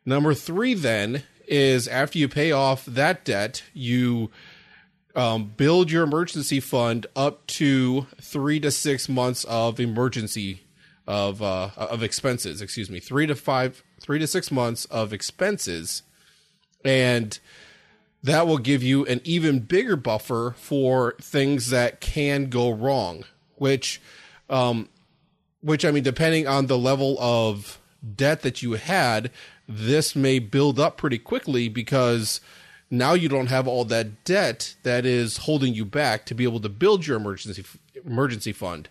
Number 0.05 0.35
three, 0.35 0.75
then, 0.75 1.23
is 1.47 1.87
after 1.89 2.19
you 2.19 2.29
pay 2.29 2.53
off 2.53 2.85
that 2.87 3.25
debt, 3.25 3.63
you 3.73 4.31
um, 5.15 5.53
build 5.57 5.91
your 5.91 6.03
emergency 6.03 6.61
fund 6.61 7.07
up 7.15 7.47
to 7.47 8.07
three 8.21 8.61
to 8.61 8.71
six 8.71 9.09
months 9.09 9.45
of 9.45 9.79
emergency 9.79 10.63
of 11.07 11.43
uh, 11.43 11.71
of 11.77 12.03
expenses. 12.03 12.61
Excuse 12.61 12.91
me, 12.91 13.01
three 13.01 13.27
to 13.27 13.35
five, 13.35 13.83
three 14.01 14.19
to 14.19 14.27
six 14.27 14.51
months 14.51 14.87
of 14.87 15.13
expenses, 15.13 16.03
and 16.85 17.39
that 18.25 18.47
will 18.47 18.59
give 18.59 18.83
you 18.83 19.05
an 19.05 19.21
even 19.23 19.61
bigger 19.61 19.97
buffer 19.97 20.55
for 20.57 21.15
things 21.21 21.69
that 21.69 22.01
can 22.01 22.47
go 22.47 22.71
wrong. 22.71 23.25
Which, 23.57 24.01
um, 24.49 24.89
which 25.61 25.85
I 25.85 25.91
mean, 25.91 26.03
depending 26.03 26.49
on 26.49 26.67
the 26.67 26.79
level 26.79 27.17
of 27.21 27.79
debt 28.17 28.41
that 28.41 28.63
you 28.63 28.73
had, 28.73 29.31
this 29.69 30.17
may 30.17 30.39
build 30.39 30.81
up 30.81 30.97
pretty 30.97 31.19
quickly 31.19 31.69
because 31.69 32.41
now 32.91 33.13
you 33.13 33.29
don't 33.29 33.49
have 33.49 33.69
all 33.69 33.85
that 33.85 34.25
debt 34.25 34.75
that 34.85 35.05
is 35.05 35.39
holding 35.39 35.75
you 35.75 35.85
back 35.85 36.25
to 36.27 36.35
be 36.35 36.45
able 36.45 36.61
to 36.61 36.69
build 36.71 37.07
your 37.07 37.19
emergency 37.19 37.65
emergency 38.07 38.53
fund. 38.53 38.89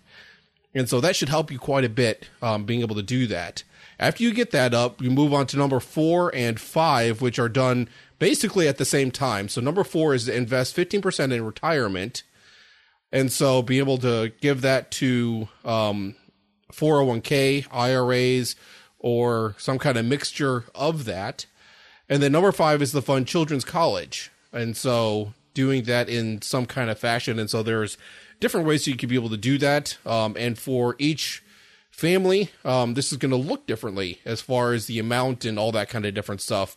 And 0.75 0.88
so 0.88 1.02
that 1.02 1.16
should 1.16 1.30
help 1.30 1.52
you 1.52 1.60
quite 1.60 1.84
a 1.84 1.90
bit 1.90 2.30
um, 2.42 2.66
being 2.66 2.82
able 2.82 2.96
to 2.96 3.04
do 3.04 3.28
that. 3.28 3.63
After 4.00 4.24
you 4.24 4.34
get 4.34 4.52
that 4.52 4.74
up, 4.74 5.02
you 5.02 5.10
move 5.10 5.34
on 5.34 5.48
to 5.48 5.58
number 5.58 5.80
four 5.80 6.34
and 6.36 6.60
five, 6.60 7.22
which 7.22 7.40
are 7.40 7.50
done 7.50 7.90
basically 8.20 8.67
at 8.67 8.77
the 8.77 8.86
same 8.86 9.12
time. 9.12 9.50
So 9.50 9.62
number 9.62 9.84
four 9.84 10.13
is 10.13 10.25
to 10.25 10.36
invest 10.36 10.75
15% 10.75 11.32
in 11.32 11.46
retirement. 11.46 12.24
And 13.12 13.32
so 13.32 13.62
be 13.62 13.79
able 13.79 13.98
to 14.00 14.32
give 14.41 14.62
that 14.62 14.91
to 14.91 15.48
um, 15.63 16.15
401k, 16.72 17.67
IRAs, 17.72 18.55
or 19.00 19.55
some 19.58 19.77
kind 19.77 19.98
of 19.98 20.05
mixture 20.05 20.65
of 20.74 21.05
that. 21.05 21.46
And 22.10 22.24
then 22.24 22.32
number 22.32 22.51
five 22.51 22.82
is 22.82 22.91
the 22.91 23.01
fund 23.01 23.27
children's 23.27 23.65
college. 23.65 24.32
And 24.51 24.75
so 24.75 25.34
doing 25.53 25.84
that 25.84 26.10
in 26.10 26.41
some 26.41 26.65
kind 26.65 26.89
of 26.89 26.98
fashion. 26.98 27.39
And 27.39 27.50
so 27.50 27.63
there's 27.63 27.98
different 28.39 28.67
ways 28.67 28.88
you 28.88 28.96
could 28.96 29.10
be 29.10 29.15
able 29.15 29.29
to 29.29 29.38
do 29.38 29.58
that. 29.60 29.98
Um, 30.05 30.36
and 30.38 30.58
for 30.58 30.96
each 30.98 31.43
family, 31.91 32.50
um, 32.65 32.96
this 32.96 33.12
is 33.12 33.17
going 33.17 33.32
to 33.32 33.38
look 33.38 33.67
differently 33.67 34.20
as 34.25 34.41
far 34.41 34.74
as 34.74 34.88
the 34.88 35.00
amount 35.00 35.46
and 35.46 35.60
all 35.60 35.72
that 35.72 35.89
kind 35.89 36.05
of 36.05 36.13
different 36.13 36.41
stuff. 36.41 36.75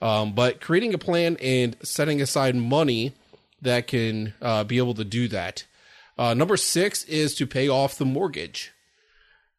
Um, 0.00 0.32
but 0.32 0.60
creating 0.60 0.94
a 0.94 0.98
plan 0.98 1.36
and 1.42 1.76
setting 1.82 2.20
aside 2.20 2.54
money 2.54 3.14
that 3.60 3.86
can 3.86 4.34
uh, 4.40 4.64
be 4.64 4.78
able 4.78 4.94
to 4.94 5.04
do 5.04 5.28
that. 5.28 5.64
Uh, 6.16 6.34
number 6.34 6.56
six 6.56 7.04
is 7.04 7.34
to 7.36 7.46
pay 7.46 7.68
off 7.68 7.98
the 7.98 8.04
mortgage. 8.04 8.72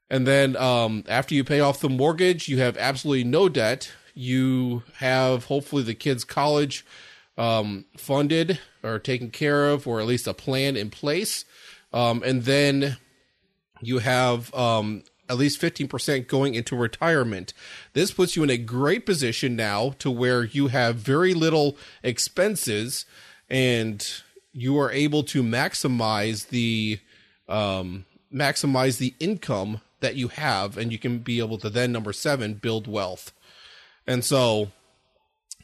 And 0.09 0.25
then 0.25 0.55
um, 0.57 1.03
after 1.07 1.35
you 1.35 1.43
pay 1.43 1.59
off 1.59 1.81
the 1.81 1.89
mortgage, 1.89 2.47
you 2.47 2.59
have 2.59 2.77
absolutely 2.77 3.23
no 3.23 3.47
debt. 3.47 3.91
You 4.13 4.83
have 4.97 5.45
hopefully 5.45 5.83
the 5.83 5.93
kids' 5.93 6.23
college 6.23 6.85
um, 7.37 7.85
funded 7.97 8.59
or 8.83 8.99
taken 8.99 9.29
care 9.29 9.69
of, 9.69 9.87
or 9.87 9.99
at 9.99 10.07
least 10.07 10.27
a 10.27 10.33
plan 10.33 10.75
in 10.75 10.89
place. 10.89 11.45
Um, 11.93 12.23
and 12.23 12.43
then 12.43 12.97
you 13.81 13.99
have 13.99 14.53
um, 14.53 15.03
at 15.29 15.37
least 15.37 15.61
15% 15.61 16.27
going 16.27 16.55
into 16.55 16.75
retirement. 16.75 17.53
This 17.93 18.11
puts 18.11 18.35
you 18.35 18.43
in 18.43 18.49
a 18.49 18.57
great 18.57 19.05
position 19.05 19.55
now 19.55 19.91
to 19.99 20.09
where 20.09 20.43
you 20.43 20.67
have 20.67 20.95
very 20.95 21.33
little 21.33 21.77
expenses 22.03 23.05
and 23.49 24.05
you 24.51 24.77
are 24.79 24.91
able 24.91 25.23
to 25.23 25.43
maximize 25.43 26.49
the 26.49 26.99
um, 27.47 28.05
maximize 28.33 28.97
the 28.97 29.15
income 29.19 29.81
that 30.01 30.15
you 30.15 30.27
have 30.29 30.77
and 30.77 30.91
you 30.91 30.99
can 30.99 31.19
be 31.19 31.39
able 31.39 31.57
to 31.57 31.69
then 31.69 31.91
number 31.91 32.13
7 32.13 32.55
build 32.55 32.87
wealth. 32.87 33.31
And 34.05 34.23
so 34.23 34.71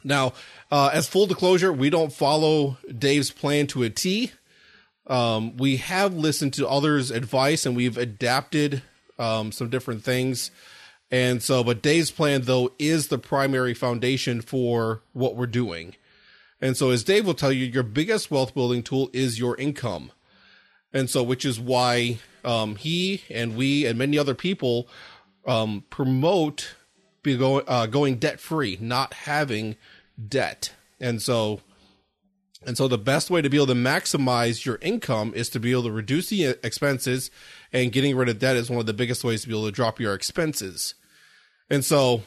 now, 0.03 0.33
uh, 0.71 0.91
as 0.93 1.07
full 1.07 1.25
disclosure, 1.25 1.73
we 1.73 1.89
don't 1.89 2.13
follow 2.13 2.77
Dave's 2.95 3.31
plan 3.31 3.67
to 3.67 3.83
a 3.83 3.89
T. 3.89 4.31
Um, 5.07 5.57
we 5.57 5.77
have 5.77 6.13
listened 6.13 6.53
to 6.55 6.67
others' 6.67 7.11
advice 7.11 7.65
and 7.65 7.75
we've 7.75 7.97
adapted 7.97 8.81
um, 9.17 9.51
some 9.51 9.69
different 9.69 10.03
things. 10.03 10.51
And 11.11 11.41
so, 11.41 11.63
but 11.63 11.81
Dave's 11.81 12.11
plan, 12.11 12.41
though, 12.43 12.71
is 12.79 13.07
the 13.07 13.17
primary 13.17 13.73
foundation 13.73 14.41
for 14.41 15.01
what 15.13 15.35
we're 15.35 15.45
doing. 15.45 15.95
And 16.59 16.75
so, 16.75 16.89
as 16.89 17.03
Dave 17.03 17.25
will 17.25 17.33
tell 17.33 17.51
you, 17.51 17.65
your 17.65 17.83
biggest 17.83 18.31
wealth 18.31 18.53
building 18.53 18.81
tool 18.81 19.09
is 19.13 19.37
your 19.37 19.55
income. 19.57 20.11
And 20.91 21.09
so, 21.09 21.21
which 21.21 21.45
is 21.45 21.59
why 21.59 22.19
um, 22.43 22.75
he 22.75 23.23
and 23.29 23.55
we 23.55 23.85
and 23.85 23.99
many 23.99 24.17
other 24.17 24.33
people 24.33 24.87
um, 25.45 25.83
promote 25.89 26.75
go, 27.23 27.59
uh, 27.59 27.87
going 27.87 28.15
debt 28.15 28.39
free, 28.39 28.77
not 28.79 29.13
having 29.13 29.75
debt. 30.27 30.73
And 30.99 31.21
so 31.21 31.61
and 32.65 32.77
so 32.77 32.87
the 32.87 32.97
best 32.97 33.29
way 33.29 33.41
to 33.41 33.49
be 33.49 33.57
able 33.57 33.67
to 33.67 33.73
maximize 33.73 34.65
your 34.65 34.79
income 34.81 35.33
is 35.35 35.49
to 35.49 35.59
be 35.59 35.71
able 35.71 35.83
to 35.83 35.91
reduce 35.91 36.29
the 36.29 36.45
expenses 36.63 37.29
and 37.71 37.91
getting 37.91 38.15
rid 38.15 38.29
of 38.29 38.39
debt 38.39 38.55
is 38.55 38.69
one 38.69 38.79
of 38.79 38.85
the 38.85 38.93
biggest 38.93 39.23
ways 39.23 39.41
to 39.41 39.47
be 39.47 39.53
able 39.53 39.65
to 39.65 39.71
drop 39.71 39.99
your 39.99 40.13
expenses. 40.13 40.95
And 41.69 41.85
so 41.85 42.23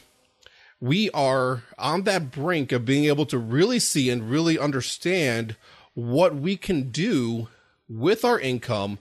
we 0.79 1.09
are 1.11 1.63
on 1.77 2.03
that 2.03 2.31
brink 2.31 2.71
of 2.71 2.85
being 2.85 3.05
able 3.05 3.25
to 3.27 3.37
really 3.37 3.79
see 3.79 4.09
and 4.09 4.29
really 4.29 4.57
understand 4.57 5.55
what 5.93 6.35
we 6.35 6.55
can 6.55 6.89
do 6.89 7.49
with 7.89 8.23
our 8.23 8.39
income 8.39 8.99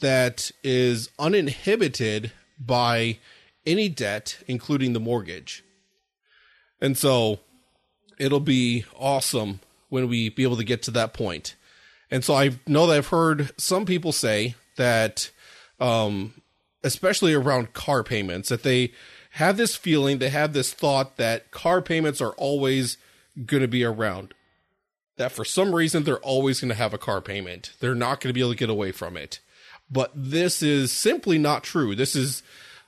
that 0.00 0.50
is 0.64 1.10
uninhibited 1.18 2.32
by 2.58 3.18
any 3.66 3.88
debt, 3.88 4.38
including 4.48 4.92
the 4.94 5.00
mortgage. 5.00 5.62
And 6.80 6.96
so 6.96 7.40
it'll 8.18 8.40
be 8.40 8.84
awesome 8.98 9.60
when 9.90 10.08
we 10.08 10.30
be 10.30 10.42
able 10.42 10.56
to 10.56 10.64
get 10.64 10.82
to 10.84 10.90
that 10.92 11.12
point. 11.12 11.54
And 12.10 12.24
so 12.24 12.34
I 12.34 12.52
know 12.66 12.86
that 12.86 12.96
I've 12.96 13.08
heard 13.08 13.52
some 13.60 13.84
people 13.84 14.12
say 14.12 14.54
that, 14.76 15.30
um, 15.78 16.34
especially 16.82 17.34
around 17.34 17.72
car 17.72 18.02
payments, 18.02 18.48
that 18.48 18.62
they 18.62 18.92
have 19.32 19.56
this 19.56 19.76
feeling, 19.76 20.18
they 20.18 20.30
have 20.30 20.52
this 20.52 20.72
thought 20.72 21.16
that 21.16 21.50
car 21.50 21.82
payments 21.82 22.20
are 22.20 22.32
always 22.32 22.96
going 23.46 23.60
to 23.60 23.68
be 23.68 23.84
around. 23.84 24.34
That 25.16 25.32
for 25.32 25.44
some 25.44 25.74
reason 25.74 26.04
they're 26.04 26.18
always 26.18 26.60
going 26.60 26.70
to 26.70 26.74
have 26.74 26.94
a 26.94 26.98
car 26.98 27.20
payment. 27.20 27.74
They're 27.80 27.94
not 27.94 28.20
going 28.20 28.30
to 28.30 28.34
be 28.34 28.40
able 28.40 28.52
to 28.52 28.56
get 28.56 28.70
away 28.70 28.90
from 28.90 29.16
it. 29.16 29.40
But 29.90 30.12
this 30.14 30.62
is 30.62 30.92
simply 30.92 31.38
not 31.38 31.62
true. 31.62 31.94
This 31.94 32.16
is 32.16 32.42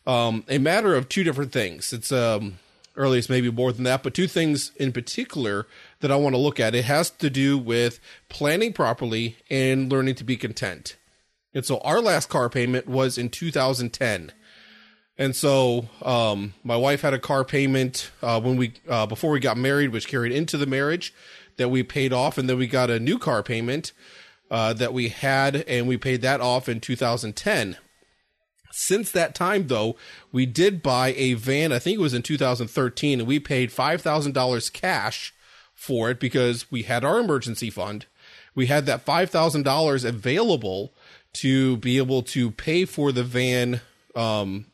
um, 0.07 0.45
a 0.49 0.59
matter 0.59 0.95
of 0.95 1.09
two 1.09 1.25
different 1.25 1.53
things. 1.53 1.93
It's 1.93 2.11
um, 2.11 2.59
or 2.97 3.05
at 3.05 3.11
least 3.11 3.31
maybe 3.31 3.51
more 3.51 3.73
than 3.73 3.85
that, 3.85 4.03
but 4.03 4.15
two 4.15 4.27
things 4.27 4.73
in 4.77 4.93
particular 4.93 5.67
that 6.03 6.13
I 6.13 6.17
want 6.17 6.35
to 6.35 6.41
look 6.41 6.61
at. 6.61 6.75
It 6.75 6.85
has 6.85 7.11
to 7.11 7.31
do 7.31 7.57
with 7.57 7.99
planning 8.29 8.73
properly 8.73 9.39
and 9.49 9.91
learning 9.91 10.17
to 10.17 10.25
be 10.25 10.37
content. 10.37 10.97
And 11.55 11.65
so 11.65 11.79
our 11.79 12.01
last 12.01 12.29
car 12.29 12.51
payment 12.51 12.87
was 12.87 13.17
in 13.17 13.31
2010. 13.31 14.33
And 15.17 15.37
so 15.37 15.89
um, 16.03 16.55
my 16.65 16.77
wife 16.77 17.03
had 17.03 17.15
a 17.15 17.19
car 17.19 17.45
payment 17.45 18.11
uh, 18.23 18.41
when 18.41 18.57
we 18.57 18.75
uh, 18.89 19.07
before 19.07 19.31
we 19.31 19.41
got 19.41 19.57
married, 19.57 19.91
which 19.91 20.09
carried 20.09 20.33
into 20.33 20.57
the 20.57 20.67
marriage 20.67 21.15
that 21.57 21.69
we 21.69 21.83
paid 21.83 22.13
off, 22.13 22.39
and 22.39 22.49
then 22.49 22.59
we 22.59 22.67
got 22.67 22.91
a 22.91 22.99
new 22.99 23.19
car 23.19 23.43
payment 23.43 23.93
uh, 24.51 24.73
that 24.73 24.93
we 24.93 25.09
had, 25.09 25.57
and 25.69 25.87
we 25.87 25.97
paid 25.97 26.23
that 26.23 26.41
off 26.41 26.69
in 26.69 26.81
2010. 26.81 27.77
Since 28.73 29.11
that 29.13 29.35
time, 29.35 29.67
though, 29.67 29.97
we 30.33 30.47
did 30.47 30.83
buy 30.83 31.13
a 31.17 31.35
van. 31.35 31.73
I 31.73 31.79
think 31.79 31.99
it 31.99 32.03
was 32.03 32.15
in 32.15 32.23
2013, 32.23 33.21
and 33.21 33.29
we 33.29 33.39
paid 33.39 33.71
$5,000 33.71 34.73
cash 34.73 35.35
for 35.75 36.11
it 36.11 36.21
because 36.21 36.71
we 36.71 36.83
had 36.83 37.05
our 37.05 37.19
emergency 37.19 37.71
fund. 37.71 38.07
We 38.55 38.67
had 38.67 38.87
that 38.87 39.05
$5,000 39.05 40.05
available 40.05 40.93
to 41.35 41.77
be 41.79 41.97
able 41.97 42.23
to 42.23 42.51
pay 42.51 42.85
for 42.85 43.13
the 43.13 43.25
van 43.25 43.81
um, 44.15 44.67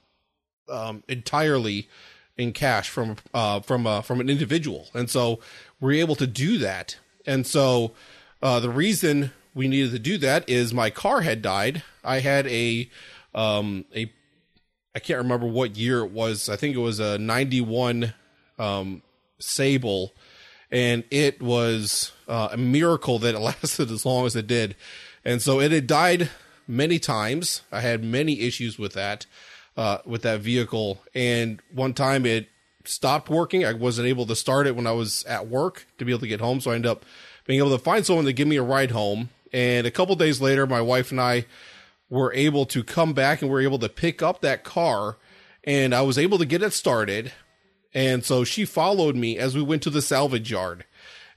um, 0.68 1.02
entirely 1.08 1.88
in 2.36 2.52
cash 2.52 2.88
from 2.88 3.16
uh, 3.34 3.60
from 3.60 3.86
uh, 3.86 4.00
from 4.00 4.20
an 4.20 4.30
individual, 4.30 4.88
and 4.94 5.10
so 5.10 5.40
we're 5.80 6.00
able 6.00 6.14
to 6.16 6.26
do 6.26 6.58
that. 6.58 6.96
And 7.26 7.46
so 7.46 7.92
uh, 8.40 8.60
the 8.60 8.70
reason 8.70 9.32
we 9.54 9.68
needed 9.68 9.90
to 9.92 9.98
do 9.98 10.18
that 10.18 10.48
is 10.48 10.72
my 10.72 10.88
car 10.88 11.22
had 11.22 11.42
died. 11.42 11.82
I 12.04 12.20
had 12.20 12.46
a 12.46 12.88
um, 13.34 13.84
a 13.94 14.10
I 14.94 15.00
can't 15.00 15.18
remember 15.18 15.46
what 15.46 15.76
year 15.76 16.00
it 16.00 16.10
was. 16.10 16.48
I 16.48 16.56
think 16.56 16.74
it 16.74 16.80
was 16.80 17.00
a 17.00 17.18
91 17.18 18.14
um, 18.58 19.02
Sable, 19.38 20.12
and 20.70 21.04
it 21.10 21.40
was 21.40 22.12
uh, 22.26 22.50
a 22.52 22.56
miracle 22.56 23.18
that 23.20 23.34
it 23.34 23.38
lasted 23.40 23.90
as 23.90 24.04
long 24.04 24.26
as 24.26 24.36
it 24.36 24.46
did. 24.46 24.76
And 25.24 25.42
so 25.42 25.60
it 25.60 25.72
had 25.72 25.86
died 25.86 26.30
many 26.66 26.98
times. 26.98 27.62
I 27.72 27.80
had 27.80 28.04
many 28.04 28.40
issues 28.40 28.78
with 28.78 28.92
that, 28.92 29.26
uh, 29.76 29.98
with 30.04 30.22
that 30.22 30.40
vehicle. 30.40 31.02
And 31.14 31.60
one 31.72 31.94
time 31.94 32.26
it 32.26 32.48
stopped 32.84 33.28
working. 33.28 33.64
I 33.64 33.72
wasn't 33.72 34.08
able 34.08 34.26
to 34.26 34.36
start 34.36 34.66
it 34.66 34.76
when 34.76 34.86
I 34.86 34.92
was 34.92 35.24
at 35.24 35.48
work 35.48 35.86
to 35.98 36.04
be 36.04 36.12
able 36.12 36.20
to 36.20 36.28
get 36.28 36.40
home. 36.40 36.60
So 36.60 36.70
I 36.70 36.74
ended 36.74 36.90
up 36.90 37.04
being 37.46 37.58
able 37.58 37.70
to 37.70 37.82
find 37.82 38.04
someone 38.04 38.26
to 38.26 38.32
give 38.32 38.48
me 38.48 38.56
a 38.56 38.62
ride 38.62 38.90
home. 38.90 39.30
And 39.52 39.86
a 39.86 39.90
couple 39.90 40.14
days 40.14 40.40
later, 40.40 40.66
my 40.66 40.80
wife 40.80 41.10
and 41.10 41.20
I 41.20 41.46
were 42.10 42.32
able 42.34 42.66
to 42.66 42.82
come 42.84 43.12
back 43.12 43.42
and 43.42 43.50
we 43.50 43.54
were 43.54 43.60
able 43.60 43.78
to 43.78 43.88
pick 43.88 44.22
up 44.22 44.40
that 44.40 44.64
car 44.64 45.16
and 45.64 45.94
I 45.94 46.02
was 46.02 46.18
able 46.18 46.38
to 46.38 46.46
get 46.46 46.62
it 46.62 46.72
started. 46.72 47.32
And 47.94 48.24
so 48.24 48.44
she 48.44 48.64
followed 48.64 49.16
me 49.16 49.38
as 49.38 49.54
we 49.54 49.62
went 49.62 49.82
to 49.82 49.90
the 49.90 50.02
salvage 50.02 50.50
yard. 50.50 50.84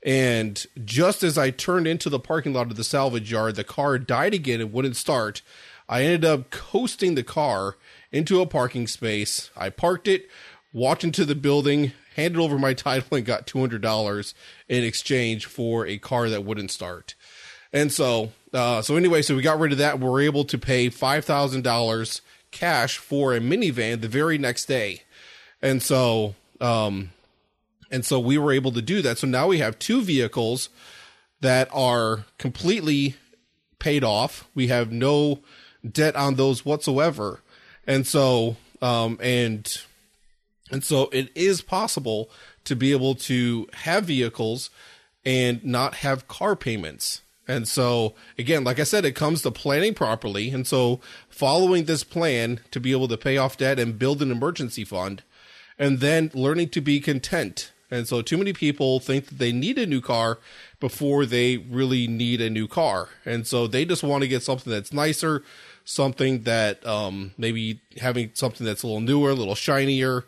And 0.03 0.65
just 0.84 1.24
as 1.24 1.38
I 1.38 1.51
turned 1.51 1.88
into 1.88 2.10
the 2.10 2.20
parking 2.20 2.53
lot 2.53 2.72
of 2.72 2.75
the 2.75 2.84
salvage 2.84 3.31
yard, 3.31 3.55
the 3.55 3.63
car 3.63 4.00
died 4.00 4.34
again 4.34 4.60
and 4.60 4.74
wouldn't 4.74 4.96
start. 4.96 5.41
I 5.88 6.03
ended 6.03 6.25
up 6.25 6.50
coasting 6.50 7.15
the 7.15 7.24
car 7.24 7.75
into 8.12 8.41
a 8.41 8.48
parking 8.48 8.88
space. 8.88 9.51
I 9.55 9.70
parked 9.70 10.08
it, 10.08 10.27
walked 10.74 11.03
into 11.03 11.25
the 11.25 11.36
building, 11.36 11.91
handed 12.15 12.39
over 12.39 12.58
my 12.58 12.74
title, 12.75 13.15
and 13.15 13.25
got 13.25 13.46
$200 13.46 14.34
in 14.67 14.84
exchange 14.84 15.46
for 15.46 15.86
a 15.86 15.98
car 15.98 16.29
that 16.29 16.43
wouldn't 16.43 16.72
start. 16.72 17.13
And 17.74 17.91
so, 17.91 18.31
uh, 18.53 18.81
so 18.81 18.96
anyway, 18.96 19.22
so 19.22 19.36
we 19.36 19.41
got 19.41 19.60
rid 19.60 19.72
of 19.72 19.77
that. 19.77 20.00
We 20.00 20.10
were 20.10 20.22
able 20.22 20.46
to 20.46 20.58
pay 20.58 20.89
$5,000 20.89 22.22
cash 22.51 22.98
for 22.98 23.34
a 23.34 23.39
minivan 23.39 24.01
the 24.01 24.08
very 24.08 24.38
next 24.38 24.65
day. 24.65 25.03
And 25.62 25.81
so, 25.81 26.36
um, 26.62 27.12
and 27.89 28.06
so 28.06 28.20
we 28.20 28.38
were 28.38 28.53
able 28.53 28.72
to 28.72 28.82
do 28.82 29.01
that. 29.01 29.18
So 29.18 29.27
now 29.27 29.48
we 29.48 29.58
have 29.60 29.77
two 29.77 30.01
vehicles 30.01 30.70
that 31.41 31.68
are 31.74 32.25
completely 32.38 33.15
paid 33.80 34.03
off. 34.03 34.48
We 34.56 34.68
have 34.68 34.91
no 34.91 35.39
debt 35.89 36.15
on 36.15 36.36
those 36.36 36.63
whatsoever. 36.63 37.41
And 37.86 38.08
so, 38.08 38.56
um, 38.82 39.18
and, 39.22 39.68
and 40.72 40.84
so 40.84 41.10
it 41.12 41.32
is 41.36 41.62
possible 41.62 42.30
to 42.63 42.75
be 42.75 42.91
able 42.91 43.15
to 43.15 43.68
have 43.74 44.06
vehicles 44.06 44.70
and 45.25 45.63
not 45.65 45.96
have 45.96 46.27
car 46.27 46.56
payments. 46.56 47.22
And 47.48 47.68
so, 47.68 48.13
again, 48.38 48.63
like 48.63 48.80
I 48.80 48.84
said, 48.84 49.03
it 49.03 49.15
comes 49.15 49.41
to 49.41 49.51
planning 49.51 49.94
properly. 49.94 50.51
And 50.51 50.65
so, 50.65 51.01
following 51.27 51.86
this 51.86 52.03
plan 52.03 52.62
to 52.70 52.80
be 52.80 52.91
able 52.91 53.08
to 53.10 53.18
pay 53.18 53.36
off 53.38 53.58
debt 53.58 53.80
and 53.80 54.00
build 54.00 54.22
an 54.22 54.32
emergency 54.32 54.86
fund, 54.86 55.24
and 55.78 56.00
then 56.00 56.32
learning 56.34 56.70
to 56.70 56.82
be 56.82 57.00
content. 57.00 57.72
And 57.92 58.08
so, 58.08 58.22
too 58.22 58.38
many 58.38 58.54
people 58.54 59.01
think 59.01 59.28
that 59.28 59.38
they 59.38 59.51
need 59.51 59.78
a 59.78 59.86
new 59.86 60.00
car 60.00 60.40
before 60.80 61.25
they 61.25 61.58
really 61.58 62.08
need 62.08 62.40
a 62.40 62.50
new 62.50 62.68
car. 62.68 63.10
And 63.25 63.46
so, 63.46 63.68
they 63.68 63.84
just 63.84 64.01
want 64.01 64.22
to 64.22 64.30
get 64.30 64.44
something 64.44 64.72
that's 64.72 64.94
nicer, 64.94 65.44
something 65.84 66.44
that 66.44 66.86
um, 66.88 67.34
maybe 67.38 67.82
having 68.00 68.32
something 68.34 68.66
that's 68.66 68.84
a 68.84 68.88
little 68.88 69.01
newer, 69.01 69.32
a 69.32 69.36
little 69.36 69.56
shinier. 69.56 70.24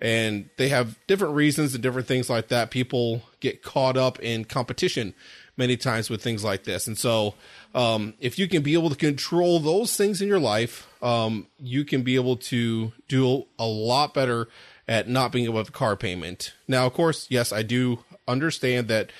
And 0.00 0.48
they 0.56 0.68
have 0.70 0.98
different 1.06 1.34
reasons 1.34 1.74
and 1.74 1.82
different 1.82 2.08
things 2.08 2.28
like 2.28 2.48
that. 2.48 2.70
People 2.70 3.22
get 3.38 3.62
caught 3.62 3.96
up 3.96 4.18
in 4.18 4.44
competition 4.46 5.14
many 5.56 5.76
times 5.76 6.10
with 6.10 6.22
things 6.22 6.42
like 6.42 6.64
this. 6.64 6.86
And 6.86 6.96
so, 6.96 7.34
um, 7.74 8.14
if 8.20 8.38
you 8.38 8.48
can 8.48 8.62
be 8.62 8.72
able 8.72 8.88
to 8.88 8.96
control 8.96 9.60
those 9.60 9.96
things 9.96 10.22
in 10.22 10.28
your 10.28 10.40
life, 10.40 10.88
um, 11.02 11.46
you 11.58 11.84
can 11.84 12.02
be 12.02 12.14
able 12.14 12.36
to 12.36 12.92
do 13.06 13.44
a 13.58 13.66
lot 13.66 14.14
better 14.14 14.48
at 14.88 15.08
not 15.08 15.32
being 15.32 15.44
able 15.44 15.64
to 15.64 15.72
car 15.72 15.96
payment. 15.96 16.52
Now, 16.66 16.86
of 16.86 16.94
course, 16.94 17.26
yes, 17.30 17.52
I 17.52 17.62
do 17.62 18.00
understand 18.26 18.88
that 18.88 19.10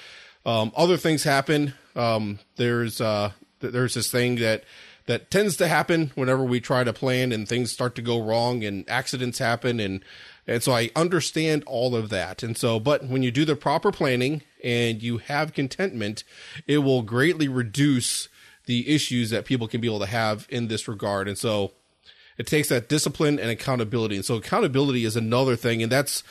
um, 0.44 0.72
other 0.76 0.96
things 0.96 1.22
happen. 1.24 1.74
Um, 1.94 2.40
there's 2.56 3.00
uh, 3.00 3.32
there's 3.60 3.94
this 3.94 4.10
thing 4.10 4.36
that 4.36 4.64
that 5.06 5.30
tends 5.30 5.56
to 5.56 5.68
happen 5.68 6.12
whenever 6.14 6.44
we 6.44 6.60
try 6.60 6.84
to 6.84 6.92
plan 6.92 7.32
and 7.32 7.48
things 7.48 7.72
start 7.72 7.94
to 7.96 8.02
go 8.02 8.22
wrong 8.22 8.64
and 8.64 8.88
accidents 8.88 9.38
happen 9.38 9.80
and 9.80 10.04
and 10.46 10.62
so 10.62 10.72
I 10.72 10.90
understand 10.96 11.62
all 11.66 11.94
of 11.94 12.08
that. 12.08 12.42
And 12.42 12.56
so, 12.56 12.80
but 12.80 13.04
when 13.04 13.22
you 13.22 13.30
do 13.30 13.44
the 13.44 13.54
proper 13.54 13.92
planning 13.92 14.42
and 14.62 15.00
you 15.00 15.18
have 15.18 15.54
contentment, 15.54 16.24
it 16.66 16.78
will 16.78 17.02
greatly 17.02 17.46
reduce 17.46 18.28
the 18.66 18.92
issues 18.92 19.30
that 19.30 19.44
people 19.44 19.68
can 19.68 19.80
be 19.80 19.86
able 19.86 20.00
to 20.00 20.06
have 20.06 20.46
in 20.50 20.68
this 20.68 20.88
regard. 20.88 21.28
And 21.28 21.38
so 21.38 21.72
it 22.42 22.48
takes 22.48 22.70
that 22.70 22.88
discipline 22.88 23.38
and 23.38 23.50
accountability. 23.50 24.16
And 24.16 24.24
so 24.24 24.34
accountability 24.34 25.04
is 25.04 25.14
another 25.14 25.54
thing. 25.54 25.80
And 25.80 25.92
that's 25.92 26.24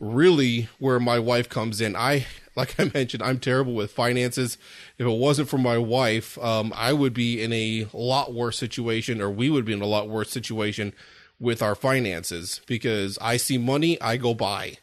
really 0.00 0.70
where 0.78 0.98
my 0.98 1.18
wife 1.18 1.50
comes 1.50 1.82
in. 1.82 1.94
I, 1.94 2.24
like 2.56 2.80
I 2.80 2.90
mentioned, 2.94 3.22
I'm 3.22 3.38
terrible 3.38 3.74
with 3.74 3.90
finances. 3.90 4.56
If 4.96 5.06
it 5.06 5.10
wasn't 5.10 5.50
for 5.50 5.58
my 5.58 5.76
wife, 5.76 6.38
um, 6.38 6.72
I 6.74 6.94
would 6.94 7.12
be 7.12 7.42
in 7.42 7.52
a 7.52 7.86
lot 7.92 8.32
worse 8.32 8.56
situation, 8.56 9.20
or 9.20 9.30
we 9.30 9.50
would 9.50 9.66
be 9.66 9.74
in 9.74 9.82
a 9.82 9.86
lot 9.86 10.08
worse 10.08 10.30
situation 10.30 10.94
with 11.38 11.60
our 11.60 11.74
finances 11.74 12.62
because 12.66 13.18
I 13.20 13.36
see 13.36 13.58
money, 13.58 14.00
I 14.00 14.16
go 14.16 14.32
buy. 14.32 14.78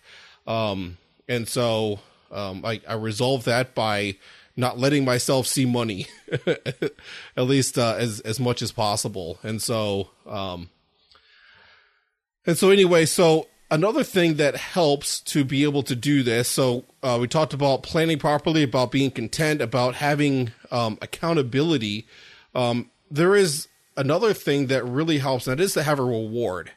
Um, 0.45 0.99
and 1.27 1.47
so 1.47 1.99
um, 2.31 2.63
I, 2.63 2.79
I 2.87 2.93
resolve 2.93 3.45
that 3.45 3.73
by 3.73 4.17
not 4.55 4.77
letting 4.77 5.03
myself 5.03 5.47
see 5.47 5.65
money, 5.65 6.05
at 6.45 7.43
least 7.43 7.79
uh, 7.79 7.95
as 7.97 8.19
as 8.19 8.39
much 8.39 8.61
as 8.61 8.71
possible. 8.71 9.39
And 9.41 9.59
so, 9.59 10.11
um, 10.27 10.69
and 12.45 12.57
so 12.57 12.69
anyway, 12.69 13.05
so 13.05 13.47
another 13.71 14.03
thing 14.03 14.35
that 14.35 14.55
helps 14.55 15.19
to 15.19 15.43
be 15.43 15.63
able 15.63 15.83
to 15.83 15.95
do 15.95 16.23
this. 16.23 16.49
So 16.49 16.85
uh, 17.03 17.17
we 17.19 17.27
talked 17.27 17.53
about 17.53 17.83
planning 17.83 18.19
properly, 18.19 18.63
about 18.63 18.91
being 18.91 19.11
content, 19.11 19.61
about 19.61 19.95
having 19.95 20.51
um, 20.71 20.97
accountability. 21.01 22.07
Um, 22.53 22.89
there 23.09 23.35
is 23.35 23.67
another 23.97 24.33
thing 24.33 24.67
that 24.67 24.83
really 24.85 25.19
helps, 25.19 25.47
and 25.47 25.57
that 25.57 25.63
is 25.63 25.73
to 25.73 25.83
have 25.83 25.99
a 25.99 26.03
reward. 26.03 26.71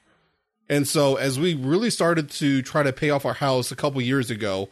And 0.68 0.86
so, 0.86 1.16
as 1.16 1.40
we 1.40 1.54
really 1.54 1.90
started 1.90 2.30
to 2.32 2.62
try 2.62 2.82
to 2.82 2.92
pay 2.92 3.10
off 3.10 3.24
our 3.24 3.34
house 3.34 3.72
a 3.72 3.76
couple 3.76 4.02
years 4.02 4.30
ago, 4.30 4.68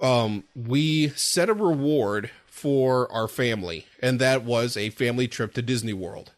um, 0.00 0.44
we 0.54 1.08
set 1.10 1.48
a 1.48 1.54
reward 1.54 2.30
for 2.46 3.10
our 3.12 3.26
family, 3.26 3.86
and 4.00 4.20
that 4.20 4.44
was 4.44 4.76
a 4.76 4.90
family 4.90 5.26
trip 5.26 5.52
to 5.54 5.62
Disney 5.62 5.92
World. 5.92 6.32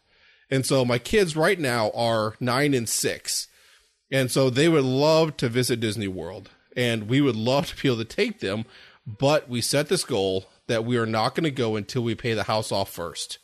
And 0.49 0.65
so, 0.65 0.83
my 0.83 0.97
kids 0.97 1.35
right 1.35 1.59
now 1.59 1.91
are 1.91 2.35
nine 2.39 2.73
and 2.73 2.89
six, 2.89 3.47
and 4.13 4.29
so 4.29 4.51
they 4.51 4.69
would 4.69 4.83
love 4.83 5.35
to 5.37 5.49
visit 5.49 5.79
Disney 5.79 6.07
World, 6.07 6.51
and 6.77 7.09
we 7.09 7.19
would 7.19 7.35
love 7.35 7.65
to 7.67 7.81
be 7.81 7.89
able 7.89 7.97
to 7.97 8.05
take 8.05 8.39
them. 8.39 8.65
But 9.05 9.49
we 9.49 9.59
set 9.59 9.89
this 9.89 10.05
goal 10.05 10.45
that 10.67 10.85
we 10.85 10.97
are 10.97 11.07
not 11.07 11.35
going 11.35 11.43
to 11.43 11.51
go 11.51 11.75
until 11.75 12.03
we 12.03 12.15
pay 12.15 12.33
the 12.33 12.43
house 12.43 12.71
off 12.71 12.89
first. 12.89 13.39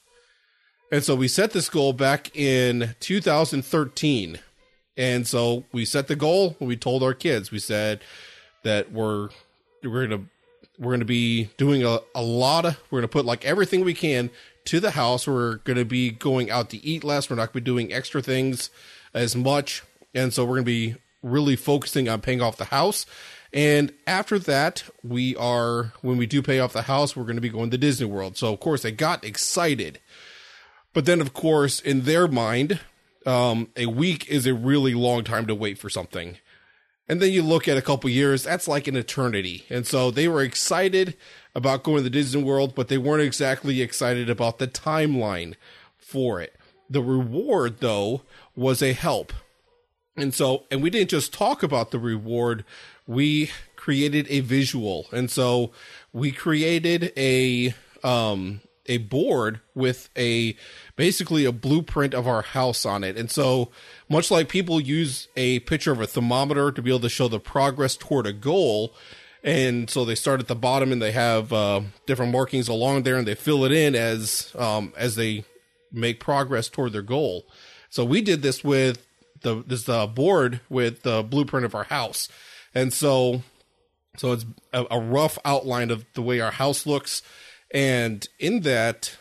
And 0.91 1.03
so 1.03 1.15
we 1.15 1.27
set 1.27 1.51
this 1.51 1.69
goal 1.69 1.91
back 1.91 2.33
in 2.35 2.95
2013. 2.99 4.39
And 4.95 5.27
so 5.27 5.65
we 5.71 5.85
set 5.85 6.07
the 6.07 6.15
goal 6.15 6.55
we 6.59 6.77
told 6.77 7.01
our 7.03 7.13
kids. 7.13 7.51
We 7.51 7.59
said 7.59 8.01
that 8.63 8.91
we're 8.91 9.29
we're 9.83 10.07
gonna 10.07 10.25
we're 10.77 10.93
gonna 10.93 11.05
be 11.05 11.45
doing 11.57 11.83
a, 11.83 11.99
a 12.13 12.21
lot 12.21 12.65
of 12.65 12.79
we're 12.91 12.99
gonna 12.99 13.07
put 13.07 13.25
like 13.25 13.43
everything 13.43 13.83
we 13.83 13.93
can 13.93 14.29
to 14.65 14.79
the 14.79 14.91
house. 14.91 15.27
We're 15.27 15.57
gonna 15.57 15.85
be 15.85 16.11
going 16.11 16.51
out 16.51 16.69
to 16.71 16.85
eat 16.85 17.03
less. 17.03 17.29
We're 17.29 17.37
not 17.37 17.53
gonna 17.53 17.61
be 17.61 17.71
doing 17.71 17.93
extra 17.93 18.21
things 18.21 18.69
as 19.13 19.35
much. 19.35 19.83
And 20.13 20.33
so 20.33 20.45
we're 20.45 20.55
gonna 20.55 20.65
be 20.65 20.95
really 21.21 21.55
focusing 21.55 22.07
on 22.09 22.21
paying 22.21 22.41
off 22.41 22.57
the 22.57 22.65
house. 22.65 23.05
And 23.51 23.93
after 24.05 24.37
that, 24.39 24.83
we 25.03 25.35
are 25.35 25.93
when 26.01 26.17
we 26.17 26.27
do 26.27 26.41
pay 26.41 26.59
off 26.59 26.73
the 26.73 26.83
house, 26.83 27.15
we're 27.15 27.25
gonna 27.25 27.41
be 27.41 27.49
going 27.49 27.71
to 27.71 27.77
Disney 27.77 28.05
World. 28.05 28.37
So 28.37 28.53
of 28.53 28.59
course 28.59 28.83
they 28.83 28.91
got 28.91 29.23
excited 29.23 29.99
but 30.93 31.05
then, 31.05 31.21
of 31.21 31.33
course, 31.33 31.79
in 31.79 32.01
their 32.01 32.27
mind, 32.27 32.79
um, 33.25 33.69
a 33.75 33.85
week 33.85 34.27
is 34.27 34.45
a 34.45 34.53
really 34.53 34.93
long 34.93 35.23
time 35.23 35.45
to 35.47 35.55
wait 35.55 35.77
for 35.77 35.89
something. 35.89 36.37
And 37.07 37.21
then 37.21 37.31
you 37.31 37.41
look 37.41 37.67
at 37.67 37.77
a 37.77 37.81
couple 37.81 38.09
years, 38.09 38.43
that's 38.43 38.67
like 38.67 38.87
an 38.87 38.95
eternity. 38.95 39.65
And 39.69 39.85
so 39.85 40.11
they 40.11 40.27
were 40.27 40.43
excited 40.43 41.15
about 41.55 41.83
going 41.83 42.03
to 42.03 42.09
Disney 42.09 42.43
World, 42.43 42.75
but 42.75 42.87
they 42.87 42.97
weren't 42.97 43.23
exactly 43.23 43.81
excited 43.81 44.29
about 44.29 44.59
the 44.59 44.67
timeline 44.67 45.55
for 45.97 46.41
it. 46.41 46.55
The 46.89 47.01
reward, 47.01 47.79
though, 47.79 48.21
was 48.55 48.81
a 48.81 48.93
help. 48.93 49.33
And 50.21 50.33
so, 50.33 50.65
and 50.71 50.81
we 50.81 50.89
didn't 50.89 51.09
just 51.09 51.33
talk 51.33 51.63
about 51.63 51.91
the 51.91 51.99
reward, 51.99 52.65
we 53.07 53.51
created 53.75 54.27
a 54.29 54.41
visual. 54.41 55.07
And 55.11 55.31
so 55.31 55.71
we 56.13 56.31
created 56.31 57.13
a, 57.17 57.73
um, 58.03 58.61
a 58.85 58.97
board 58.97 59.61
with 59.75 60.09
a 60.17 60.55
basically 60.95 61.45
a 61.45 61.51
blueprint 61.51 62.13
of 62.13 62.27
our 62.27 62.41
house 62.41 62.85
on 62.85 63.03
it. 63.03 63.17
And 63.17 63.31
so, 63.31 63.69
much 64.09 64.31
like 64.31 64.49
people 64.49 64.81
use 64.81 65.27
a 65.37 65.59
picture 65.59 65.91
of 65.91 66.01
a 66.01 66.07
thermometer 66.07 66.71
to 66.71 66.81
be 66.81 66.89
able 66.89 66.99
to 67.01 67.09
show 67.09 67.27
the 67.27 67.39
progress 67.39 67.95
toward 67.95 68.25
a 68.25 68.33
goal, 68.33 68.93
and 69.43 69.89
so 69.89 70.03
they 70.03 70.15
start 70.15 70.39
at 70.39 70.47
the 70.47 70.55
bottom 70.55 70.91
and 70.91 71.01
they 71.01 71.11
have 71.11 71.53
uh, 71.53 71.81
different 72.05 72.31
markings 72.31 72.67
along 72.67 73.03
there, 73.03 73.15
and 73.15 73.27
they 73.27 73.35
fill 73.35 73.63
it 73.63 73.71
in 73.71 73.95
as 73.95 74.53
um, 74.57 74.91
as 74.97 75.15
they 75.15 75.45
make 75.91 76.19
progress 76.19 76.67
toward 76.67 76.91
their 76.91 77.01
goal. 77.01 77.45
So 77.89 78.03
we 78.03 78.21
did 78.21 78.41
this 78.41 78.63
with 78.63 79.05
the 79.41 79.63
this 79.65 79.83
the 79.83 80.07
board 80.07 80.61
with 80.69 81.03
the 81.03 81.23
blueprint 81.23 81.65
of 81.65 81.75
our 81.75 81.85
house, 81.85 82.29
and 82.73 82.93
so 82.93 83.43
so 84.17 84.33
it's 84.33 84.45
a, 84.73 84.85
a 84.91 84.99
rough 84.99 85.37
outline 85.45 85.91
of 85.91 86.05
the 86.13 86.21
way 86.21 86.39
our 86.39 86.51
house 86.51 86.85
looks 86.85 87.21
and 87.71 88.27
in 88.39 88.61
that 88.61 89.15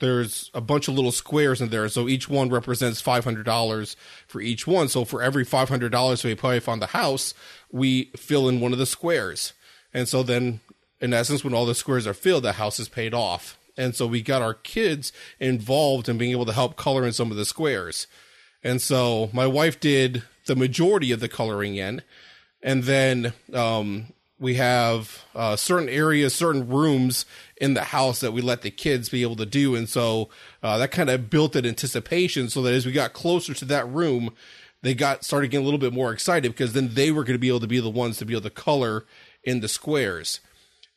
there's 0.00 0.50
a 0.54 0.60
bunch 0.60 0.86
of 0.86 0.94
little 0.94 1.12
squares 1.12 1.60
in 1.60 1.70
there. 1.70 1.88
So 1.88 2.08
each 2.08 2.28
one 2.28 2.50
represents 2.50 3.02
$500 3.02 3.96
for 4.28 4.40
each 4.40 4.66
one. 4.66 4.88
So 4.88 5.04
for 5.04 5.22
every 5.22 5.44
$500 5.44 6.24
we 6.24 6.34
pay 6.34 6.60
on 6.70 6.78
the 6.78 6.86
house, 6.88 7.34
we 7.72 8.04
fill 8.16 8.48
in 8.48 8.60
one 8.60 8.72
of 8.72 8.78
the 8.78 8.86
squares. 8.86 9.54
And 9.92 10.06
so 10.06 10.22
then, 10.22 10.60
in 11.00 11.12
essence, 11.12 11.42
when 11.42 11.54
all 11.54 11.66
the 11.66 11.74
squares 11.74 12.06
are 12.06 12.14
filled, 12.14 12.44
the 12.44 12.52
house 12.52 12.78
is 12.78 12.88
paid 12.88 13.12
off. 13.12 13.58
And 13.76 13.94
so 13.94 14.06
we 14.06 14.22
got 14.22 14.42
our 14.42 14.54
kids 14.54 15.12
involved 15.40 16.08
in 16.08 16.18
being 16.18 16.32
able 16.32 16.46
to 16.46 16.52
help 16.52 16.76
color 16.76 17.04
in 17.04 17.12
some 17.12 17.30
of 17.30 17.36
the 17.36 17.44
squares. 17.44 18.06
And 18.62 18.82
so 18.82 19.30
my 19.32 19.46
wife 19.46 19.80
did 19.80 20.22
the 20.46 20.56
majority 20.56 21.12
of 21.12 21.20
the 21.20 21.28
coloring 21.28 21.76
in. 21.76 22.02
And 22.62 22.84
then 22.84 23.32
um, 23.54 24.12
we 24.40 24.54
have 24.54 25.24
uh, 25.34 25.56
certain 25.56 25.88
areas, 25.88 26.34
certain 26.34 26.68
rooms 26.68 27.26
in 27.56 27.74
the 27.74 27.84
house 27.84 28.20
that 28.20 28.32
we 28.32 28.40
let 28.40 28.62
the 28.62 28.70
kids 28.70 29.08
be 29.08 29.22
able 29.22 29.36
to 29.36 29.46
do, 29.46 29.74
and 29.74 29.88
so 29.88 30.28
uh, 30.62 30.78
that 30.78 30.90
kind 30.90 31.10
of 31.10 31.28
built 31.28 31.56
an 31.56 31.66
anticipation. 31.66 32.48
So 32.48 32.62
that 32.62 32.74
as 32.74 32.86
we 32.86 32.92
got 32.92 33.12
closer 33.12 33.54
to 33.54 33.64
that 33.66 33.88
room, 33.88 34.34
they 34.82 34.94
got 34.94 35.24
started 35.24 35.50
getting 35.50 35.64
a 35.64 35.66
little 35.66 35.80
bit 35.80 35.92
more 35.92 36.12
excited 36.12 36.52
because 36.52 36.72
then 36.72 36.94
they 36.94 37.10
were 37.10 37.24
going 37.24 37.34
to 37.34 37.40
be 37.40 37.48
able 37.48 37.60
to 37.60 37.66
be 37.66 37.80
the 37.80 37.90
ones 37.90 38.18
to 38.18 38.24
be 38.24 38.34
able 38.34 38.42
to 38.42 38.50
color 38.50 39.04
in 39.42 39.60
the 39.60 39.68
squares. 39.68 40.40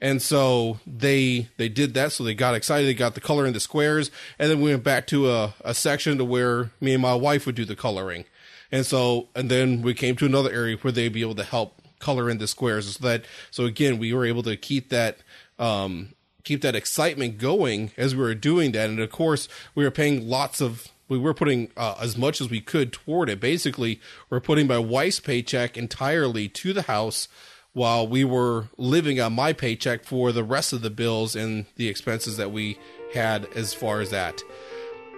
And 0.02 0.20
so 0.20 0.80
they 0.88 1.48
they 1.58 1.70
did 1.70 1.94
that. 1.94 2.12
So 2.12 2.24
they 2.24 2.34
got 2.34 2.56
excited. 2.56 2.88
They 2.88 2.96
got 2.96 3.14
the 3.14 3.22
color 3.22 3.46
in 3.46 3.54
the 3.54 3.60
squares, 3.60 4.10
and 4.40 4.50
then 4.50 4.60
we 4.60 4.72
went 4.72 4.84
back 4.84 5.06
to 5.08 5.30
a, 5.30 5.54
a 5.64 5.76
section 5.76 6.18
to 6.18 6.26
where 6.26 6.72
me 6.82 6.94
and 6.94 7.02
my 7.02 7.14
wife 7.14 7.46
would 7.46 7.56
do 7.56 7.66
the 7.66 7.76
coloring. 7.76 8.26
And 8.72 8.86
so 8.86 9.28
and 9.36 9.50
then 9.52 9.84
we 9.84 9.94
came 9.94 10.16
to 10.16 10.26
another 10.26 10.52
area 10.52 10.78
where 10.78 10.92
they'd 10.92 11.14
be 11.14 11.22
able 11.22 11.36
to 11.36 11.44
help 11.44 11.76
color 12.00 12.30
in 12.30 12.40
the 12.40 12.48
squares. 12.48 12.96
So 12.96 13.08
that 13.08 13.26
so 13.52 13.66
again 13.66 14.00
we 14.00 14.12
were 14.12 14.26
able 14.26 14.44
to 14.44 14.58
keep 14.58 14.90
that 14.90 15.20
um, 15.60 16.14
keep 16.44 16.62
that 16.62 16.76
excitement 16.76 17.38
going 17.38 17.92
as 17.96 18.16
we 18.16 18.24
were 18.24 18.34
doing 18.34 18.72
that. 18.72 18.90
And 18.90 19.00
of 19.00 19.12
course 19.12 19.48
we 19.76 19.84
were 19.84 19.92
paying 19.92 20.28
lots 20.28 20.62
of 20.62 20.88
we 21.10 21.20
were 21.20 21.34
putting 21.34 21.70
uh, 21.76 21.96
as 22.02 22.18
much 22.18 22.40
as 22.40 22.50
we 22.50 22.62
could 22.62 22.94
toward 22.94 23.30
it. 23.30 23.40
Basically, 23.42 24.00
we're 24.30 24.40
putting 24.40 24.66
my 24.66 24.80
wife's 24.80 25.20
paycheck 25.20 25.78
entirely 25.78 26.48
to 26.48 26.72
the 26.72 26.84
house 26.84 27.28
while 27.74 28.08
we 28.08 28.24
were 28.24 28.66
living 28.78 29.20
on 29.20 29.34
my 29.34 29.54
paycheck 29.54 30.04
for 30.04 30.32
the 30.32 30.44
rest 30.44 30.74
of 30.74 30.82
the 30.82 30.90
bills 30.90 31.36
and 31.36 31.66
the 31.76 31.88
expenses 31.88 32.38
that 32.38 32.52
we 32.52 32.78
had 33.14 33.48
as 33.56 33.74
far 33.74 34.02
as 34.02 34.10
that. 34.10 34.42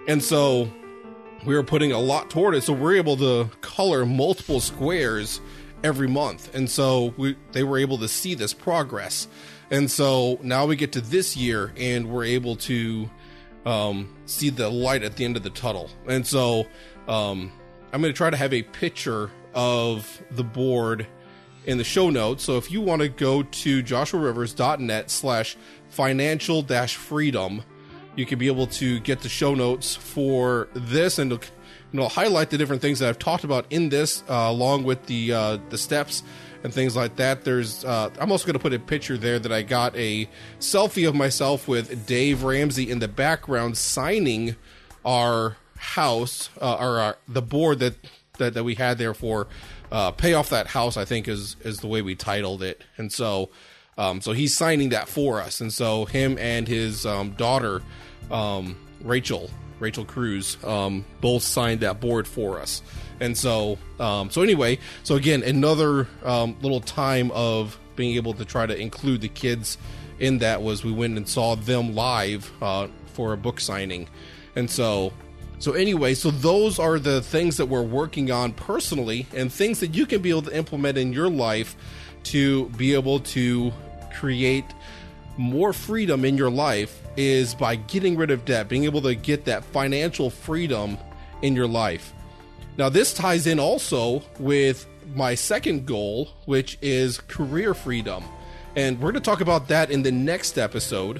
And 0.06 0.22
so 0.22 0.70
we 1.44 1.54
were 1.54 1.62
putting 1.62 1.92
a 1.92 1.98
lot 1.98 2.30
toward 2.30 2.54
it. 2.54 2.62
So 2.62 2.72
we're 2.72 2.96
able 2.96 3.16
to 3.18 3.50
color 3.60 4.06
multiple 4.06 4.60
squares 4.60 5.40
every 5.82 6.08
month. 6.08 6.54
And 6.54 6.70
so 6.70 7.14
we 7.16 7.36
they 7.52 7.64
were 7.64 7.78
able 7.78 7.98
to 7.98 8.08
see 8.08 8.34
this 8.34 8.54
progress. 8.54 9.28
And 9.70 9.90
so 9.90 10.38
now 10.42 10.66
we 10.66 10.76
get 10.76 10.92
to 10.92 11.00
this 11.00 11.36
year 11.36 11.72
and 11.76 12.08
we're 12.08 12.24
able 12.24 12.56
to 12.56 13.10
um, 13.66 14.14
see 14.26 14.50
the 14.50 14.68
light 14.68 15.02
at 15.02 15.16
the 15.16 15.24
end 15.24 15.36
of 15.36 15.42
the 15.42 15.50
tunnel. 15.50 15.90
And 16.06 16.26
so 16.26 16.66
um, 17.08 17.50
I'm 17.92 18.00
going 18.00 18.12
to 18.12 18.16
try 18.16 18.30
to 18.30 18.36
have 18.36 18.52
a 18.52 18.62
picture 18.62 19.30
of 19.54 20.22
the 20.30 20.44
board 20.44 21.06
in 21.66 21.78
the 21.78 21.84
show 21.84 22.10
notes. 22.10 22.44
So 22.44 22.56
if 22.56 22.70
you 22.70 22.80
want 22.80 23.02
to 23.02 23.08
go 23.08 23.42
to 23.42 23.82
joshuarivers.net 23.82 25.10
slash 25.10 25.56
financial 25.88 26.62
dash 26.62 26.96
freedom, 26.96 27.62
you 28.16 28.26
can 28.26 28.38
be 28.38 28.46
able 28.46 28.66
to 28.68 29.00
get 29.00 29.20
the 29.20 29.28
show 29.28 29.54
notes 29.54 29.96
for 29.96 30.68
this 30.74 31.18
and 31.18 31.32
you 31.32 31.38
know 31.92 32.08
highlight 32.08 32.50
the 32.50 32.58
different 32.58 32.82
things 32.82 32.98
that 32.98 33.08
I've 33.08 33.18
talked 33.18 33.44
about 33.44 33.66
in 33.70 33.88
this, 33.88 34.22
uh, 34.28 34.46
along 34.48 34.84
with 34.84 35.06
the 35.06 35.32
uh, 35.32 35.58
the 35.70 35.78
steps 35.78 36.22
and 36.62 36.72
things 36.72 36.96
like 36.96 37.16
that. 37.16 37.44
There's 37.44 37.84
uh, 37.84 38.10
I'm 38.18 38.32
also 38.32 38.46
going 38.46 38.54
to 38.54 38.60
put 38.60 38.72
a 38.72 38.78
picture 38.78 39.16
there 39.16 39.38
that 39.38 39.52
I 39.52 39.62
got 39.62 39.96
a 39.96 40.28
selfie 40.60 41.08
of 41.08 41.14
myself 41.14 41.68
with 41.68 42.06
Dave 42.06 42.42
Ramsey 42.42 42.90
in 42.90 42.98
the 42.98 43.08
background 43.08 43.76
signing 43.76 44.56
our 45.04 45.56
house 45.76 46.48
uh, 46.60 46.76
or 46.76 46.98
our, 46.98 47.18
the 47.28 47.42
board 47.42 47.78
that, 47.80 47.94
that 48.38 48.54
that 48.54 48.64
we 48.64 48.74
had 48.74 48.98
there 48.98 49.14
for 49.14 49.46
uh, 49.94 50.10
pay 50.10 50.34
off 50.34 50.50
that 50.50 50.66
house. 50.66 50.98
I 50.98 51.06
think 51.06 51.28
is 51.28 51.56
is 51.64 51.78
the 51.78 51.86
way 51.86 52.02
we 52.02 52.14
titled 52.14 52.62
it, 52.62 52.82
and 52.98 53.10
so. 53.10 53.48
Um, 53.96 54.20
so 54.20 54.32
he's 54.32 54.52
signing 54.52 54.88
that 54.88 55.08
for 55.08 55.40
us, 55.40 55.60
and 55.60 55.72
so 55.72 56.04
him 56.04 56.36
and 56.38 56.66
his 56.66 57.06
um, 57.06 57.30
daughter, 57.34 57.80
um, 58.28 58.76
Rachel, 59.02 59.48
Rachel 59.78 60.04
Cruz, 60.04 60.58
um, 60.64 61.04
both 61.20 61.44
signed 61.44 61.78
that 61.82 62.00
board 62.00 62.26
for 62.26 62.58
us. 62.58 62.82
And 63.20 63.38
so, 63.38 63.78
um, 64.00 64.30
so 64.30 64.42
anyway, 64.42 64.80
so 65.04 65.14
again, 65.14 65.44
another 65.44 66.08
little 66.24 66.80
time 66.80 67.30
of 67.30 67.78
being 67.94 68.16
able 68.16 68.34
to 68.34 68.44
try 68.44 68.66
to 68.66 68.76
include 68.76 69.20
the 69.20 69.28
kids 69.28 69.78
in 70.18 70.38
that 70.38 70.60
was 70.60 70.82
we 70.82 70.90
went 70.90 71.16
and 71.16 71.28
saw 71.28 71.54
them 71.54 71.94
live 71.94 72.50
uh, 72.60 72.88
for 73.12 73.32
a 73.32 73.36
book 73.36 73.60
signing, 73.60 74.08
and 74.56 74.68
so. 74.68 75.12
So 75.58 75.72
anyway, 75.72 76.14
so 76.14 76.30
those 76.30 76.78
are 76.78 76.98
the 76.98 77.22
things 77.22 77.56
that 77.56 77.66
we're 77.66 77.82
working 77.82 78.30
on 78.30 78.52
personally, 78.52 79.26
and 79.34 79.52
things 79.52 79.80
that 79.80 79.94
you 79.94 80.04
can 80.06 80.20
be 80.20 80.30
able 80.30 80.42
to 80.42 80.56
implement 80.56 80.98
in 80.98 81.12
your 81.12 81.30
life 81.30 81.76
to 82.24 82.68
be 82.70 82.94
able 82.94 83.20
to 83.20 83.72
create 84.14 84.64
more 85.36 85.72
freedom 85.72 86.24
in 86.24 86.36
your 86.36 86.50
life 86.50 87.00
is 87.16 87.54
by 87.54 87.76
getting 87.76 88.16
rid 88.16 88.30
of 88.30 88.44
debt, 88.44 88.68
being 88.68 88.84
able 88.84 89.02
to 89.02 89.14
get 89.14 89.44
that 89.46 89.64
financial 89.64 90.30
freedom 90.30 90.98
in 91.42 91.54
your 91.54 91.66
life. 91.66 92.12
Now, 92.76 92.88
this 92.88 93.14
ties 93.14 93.46
in 93.46 93.60
also 93.60 94.22
with 94.38 94.86
my 95.14 95.34
second 95.34 95.86
goal, 95.86 96.28
which 96.46 96.78
is 96.82 97.18
career 97.18 97.74
freedom. 97.74 98.24
And 98.76 98.98
we're 98.98 99.12
going 99.12 99.22
to 99.22 99.30
talk 99.30 99.40
about 99.40 99.68
that 99.68 99.90
in 99.90 100.02
the 100.02 100.10
next 100.10 100.58
episode, 100.58 101.18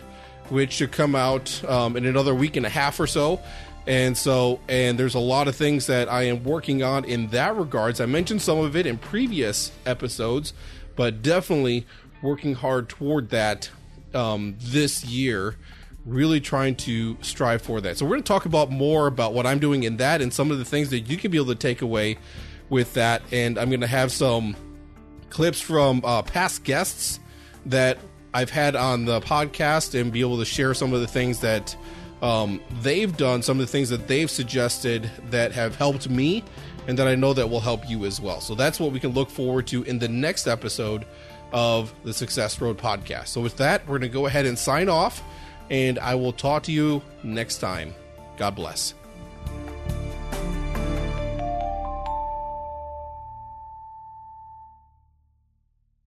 which 0.49 0.73
should 0.73 0.90
come 0.92 1.14
out 1.14 1.62
um, 1.68 1.97
in 1.97 2.07
another 2.07 2.35
week 2.35 2.57
and 2.57 2.66
a 2.66 2.70
half 2.70 2.99
or 2.99 3.07
so. 3.07 3.40
And 3.87 4.16
so, 4.16 4.61
and 4.68 4.99
there's 4.99 5.14
a 5.14 5.20
lot 5.20 5.47
of 5.47 5.57
things 5.57 5.87
that 5.87 6.11
I 6.11 6.23
am 6.23 6.42
working 6.42 6.83
on 6.83 7.05
in 7.05 7.29
that 7.29 7.55
regards. 7.57 8.01
I 8.01 8.07
mentioned 8.07 8.40
some 8.40 8.59
of 8.59 8.77
it 8.77 8.87
in 8.87 8.97
previous 8.97 9.73
episodes, 9.85 10.55
but 10.97 11.23
definitely 11.23 11.87
working 12.23 12.55
hard 12.55 12.88
toward 12.88 13.31
that 13.31 13.70
um, 14.14 14.57
this 14.59 15.05
year, 15.05 15.57
really 16.07 16.40
trying 16.40 16.77
to 16.77 17.16
strive 17.20 17.61
for 17.61 17.81
that. 17.83 17.99
So 17.99 18.05
we're 18.05 18.12
going 18.12 18.23
to 18.23 18.29
talk 18.29 18.47
about 18.47 18.70
more 18.70 19.07
about 19.07 19.35
what 19.35 19.47
I'm 19.47 19.59
doing 19.59 19.83
in 19.83 19.99
that 19.99 20.23
and 20.23 20.33
some 20.33 20.51
of 20.51 20.59
the 20.59 20.64
things 20.64 20.90
that 20.90 21.01
you 21.01 21.16
can 21.16 21.31
be 21.31 21.37
able 21.37 21.49
to 21.49 21.55
take 21.55 21.83
away 21.83 22.18
with 22.70 22.94
that. 22.94 23.23
And 23.33 23.59
I'm 23.59 23.68
going 23.68 23.81
to 23.81 23.87
have 23.87 24.12
some 24.12 24.57
clips 25.29 25.61
from 25.61 26.01
uh, 26.05 26.23
past 26.23 26.64
guests 26.64 27.20
that 27.66 27.99
I've 28.33 28.51
had 28.51 28.77
on 28.77 29.05
the 29.05 29.20
podcast 29.20 29.99
and 29.99 30.12
be 30.12 30.20
able 30.20 30.38
to 30.38 30.44
share 30.44 30.75
some 30.75 30.92
of 30.92 31.01
the 31.01 31.07
things 31.07 31.40
that 31.40 31.77
um, 32.24 32.60
they've 32.80 33.14
done, 33.14 33.42
some 33.42 33.60
of 33.60 33.66
the 33.66 33.70
things 33.70 33.90
that 33.90 34.08
they've 34.08 34.30
suggested 34.30 35.10
that 35.28 35.52
have 35.52 35.76
helped 35.76 36.08
me 36.08 36.42
and 36.88 36.98
that 36.98 37.06
I 37.06 37.14
know 37.14 37.34
that 37.34 37.48
will 37.48 37.60
help 37.60 37.88
you 37.88 38.06
as 38.06 38.18
well. 38.18 38.40
So 38.40 38.54
that's 38.54 38.80
what 38.80 38.92
we 38.92 38.98
can 38.98 39.10
look 39.10 39.28
forward 39.28 39.66
to 39.68 39.82
in 39.82 39.98
the 39.98 40.08
next 40.08 40.46
episode 40.46 41.04
of 41.52 41.94
the 42.02 42.14
Success 42.14 42.60
Road 42.62 42.78
podcast. 42.78 43.28
So, 43.28 43.40
with 43.40 43.58
that, 43.58 43.82
we're 43.82 43.98
going 43.98 44.10
to 44.10 44.14
go 44.14 44.26
ahead 44.26 44.46
and 44.46 44.58
sign 44.58 44.88
off, 44.88 45.22
and 45.70 45.98
I 45.98 46.14
will 46.14 46.32
talk 46.32 46.64
to 46.64 46.72
you 46.72 47.02
next 47.22 47.58
time. 47.58 47.94
God 48.38 48.56
bless. 48.56 48.94